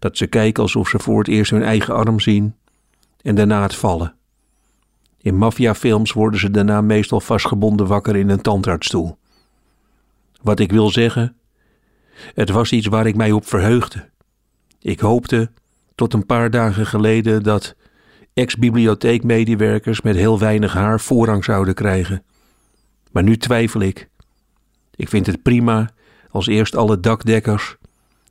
dat 0.00 0.16
ze 0.16 0.26
kijken 0.26 0.62
alsof 0.62 0.88
ze 0.88 0.98
voor 0.98 1.18
het 1.18 1.28
eerst 1.28 1.50
hun 1.50 1.62
eigen 1.62 1.94
arm 1.94 2.20
zien 2.20 2.54
en 3.22 3.34
daarna 3.34 3.62
het 3.62 3.74
vallen. 3.74 4.14
In 5.20 5.36
maffiafilms 5.36 6.12
worden 6.12 6.40
ze 6.40 6.50
daarna 6.50 6.80
meestal 6.80 7.20
vastgebonden 7.20 7.86
wakker 7.86 8.16
in 8.16 8.28
een 8.28 8.40
tandartsstoel. 8.40 9.18
Wat 10.42 10.60
ik 10.60 10.72
wil 10.72 10.90
zeggen, 10.90 11.36
het 12.34 12.50
was 12.50 12.72
iets 12.72 12.86
waar 12.86 13.06
ik 13.06 13.16
mij 13.16 13.32
op 13.32 13.46
verheugde. 13.46 14.08
Ik 14.80 15.00
hoopte 15.00 15.50
tot 15.94 16.14
een 16.14 16.26
paar 16.26 16.50
dagen 16.50 16.86
geleden 16.86 17.42
dat 17.42 17.74
ex-bibliotheekmedewerkers 18.34 20.00
met 20.00 20.16
heel 20.16 20.38
weinig 20.38 20.72
haar 20.72 21.00
voorrang 21.00 21.44
zouden 21.44 21.74
krijgen. 21.74 22.24
Maar 23.12 23.22
nu 23.22 23.36
twijfel 23.36 23.80
ik. 23.80 24.08
Ik 24.94 25.08
vind 25.08 25.26
het 25.26 25.42
prima 25.42 25.90
als 26.30 26.46
eerst 26.46 26.76
alle 26.76 27.00
dakdekkers, 27.00 27.76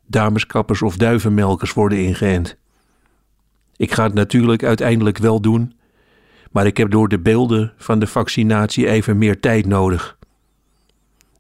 dameskappers 0.09 0.81
of 0.81 0.97
duivenmelkers 0.97 1.73
worden 1.73 1.97
ingeënt. 1.97 2.57
Ik 3.77 3.91
ga 3.91 4.03
het 4.03 4.13
natuurlijk 4.13 4.63
uiteindelijk 4.63 5.17
wel 5.17 5.41
doen, 5.41 5.73
maar 6.51 6.65
ik 6.65 6.77
heb 6.77 6.91
door 6.91 7.07
de 7.07 7.19
beelden 7.19 7.73
van 7.77 7.99
de 7.99 8.07
vaccinatie 8.07 8.87
even 8.87 9.17
meer 9.17 9.39
tijd 9.39 9.65
nodig. 9.65 10.17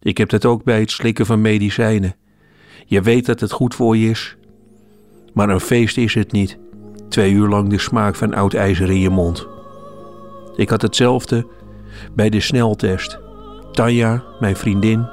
Ik 0.01 0.17
heb 0.17 0.29
dat 0.29 0.45
ook 0.45 0.63
bij 0.63 0.79
het 0.79 0.91
slikken 0.91 1.25
van 1.25 1.41
medicijnen. 1.41 2.15
Je 2.85 3.01
weet 3.01 3.25
dat 3.25 3.39
het 3.39 3.51
goed 3.51 3.75
voor 3.75 3.97
je 3.97 4.09
is, 4.09 4.35
maar 5.33 5.49
een 5.49 5.59
feest 5.59 5.97
is 5.97 6.13
het 6.13 6.31
niet. 6.31 6.57
Twee 7.09 7.31
uur 7.31 7.47
lang 7.47 7.69
de 7.69 7.79
smaak 7.79 8.15
van 8.15 8.33
oud 8.33 8.53
ijzer 8.53 8.89
in 8.89 8.99
je 8.99 9.09
mond. 9.09 9.47
Ik 10.55 10.69
had 10.69 10.81
hetzelfde 10.81 11.47
bij 12.13 12.29
de 12.29 12.39
sneltest. 12.39 13.19
Tanja, 13.71 14.23
mijn 14.39 14.55
vriendin, 14.55 15.07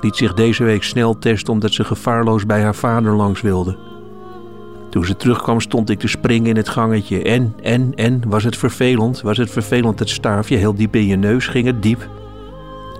liet 0.00 0.16
zich 0.16 0.34
deze 0.34 0.64
week 0.64 0.82
snel 0.82 1.18
testen 1.18 1.52
omdat 1.52 1.72
ze 1.72 1.84
gevaarloos 1.84 2.46
bij 2.46 2.62
haar 2.62 2.74
vader 2.74 3.12
langs 3.12 3.40
wilde. 3.40 3.76
Toen 4.90 5.04
ze 5.04 5.16
terugkwam 5.16 5.60
stond 5.60 5.90
ik 5.90 5.98
te 5.98 6.08
springen 6.08 6.46
in 6.46 6.56
het 6.56 6.68
gangetje. 6.68 7.22
En, 7.22 7.54
en, 7.62 7.92
en, 7.94 8.22
was 8.26 8.44
het 8.44 8.56
vervelend? 8.56 9.20
Was 9.20 9.36
het 9.36 9.50
vervelend 9.50 9.98
het 9.98 10.08
staafje 10.08 10.56
heel 10.56 10.74
diep 10.74 10.94
in 10.96 11.06
je 11.06 11.16
neus? 11.16 11.46
Ging 11.46 11.66
het 11.66 11.82
diep? 11.82 12.08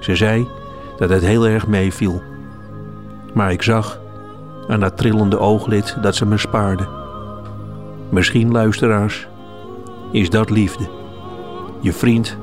Ze 0.01 0.17
zei 0.17 0.47
dat 0.97 1.09
het 1.09 1.23
heel 1.23 1.47
erg 1.47 1.67
meeviel. 1.67 2.23
Maar 3.35 3.53
ik 3.53 3.63
zag 3.63 4.01
aan 4.69 4.81
dat 4.81 4.97
trillende 4.97 5.39
ooglid 5.39 5.97
dat 6.03 6.15
ze 6.17 6.27
me 6.27 6.39
spaarde. 6.39 6.89
Misschien, 8.11 8.51
luisteraars, 8.51 9.29
is 10.13 10.31
dat 10.31 10.51
liefde. 10.51 10.89
Je 11.81 11.93
vriend 11.93 12.37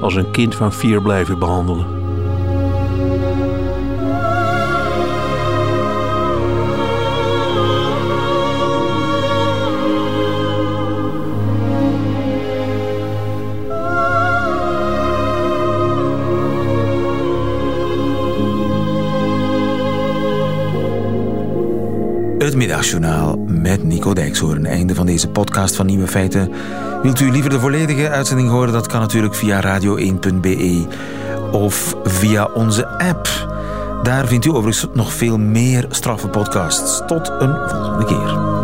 als 0.00 0.14
een 0.14 0.30
kind 0.30 0.54
van 0.54 0.72
vier 0.72 1.02
blijven 1.02 1.38
behandelen. 1.38 2.03
Het 22.44 22.56
Middagjournaal 22.56 23.36
met 23.46 23.82
Nico 23.82 24.14
Dijkshoorn. 24.14 24.66
Einde 24.66 24.94
van 24.94 25.06
deze 25.06 25.28
podcast 25.28 25.76
van 25.76 25.86
Nieuwe 25.86 26.06
Feiten. 26.06 26.52
Wilt 27.02 27.20
u 27.20 27.30
liever 27.30 27.50
de 27.50 27.60
volledige 27.60 28.08
uitzending 28.08 28.48
horen? 28.48 28.72
Dat 28.72 28.86
kan 28.86 29.00
natuurlijk 29.00 29.34
via 29.34 29.80
radio1.be 29.80 30.86
of 31.52 31.96
via 32.04 32.44
onze 32.44 32.86
app. 32.88 33.28
Daar 34.02 34.26
vindt 34.26 34.44
u 34.44 34.50
overigens 34.50 34.86
nog 34.94 35.12
veel 35.12 35.38
meer 35.38 35.86
straffe 35.90 36.28
podcasts. 36.28 37.02
Tot 37.06 37.28
een 37.38 37.68
volgende 37.68 38.04
keer. 38.04 38.63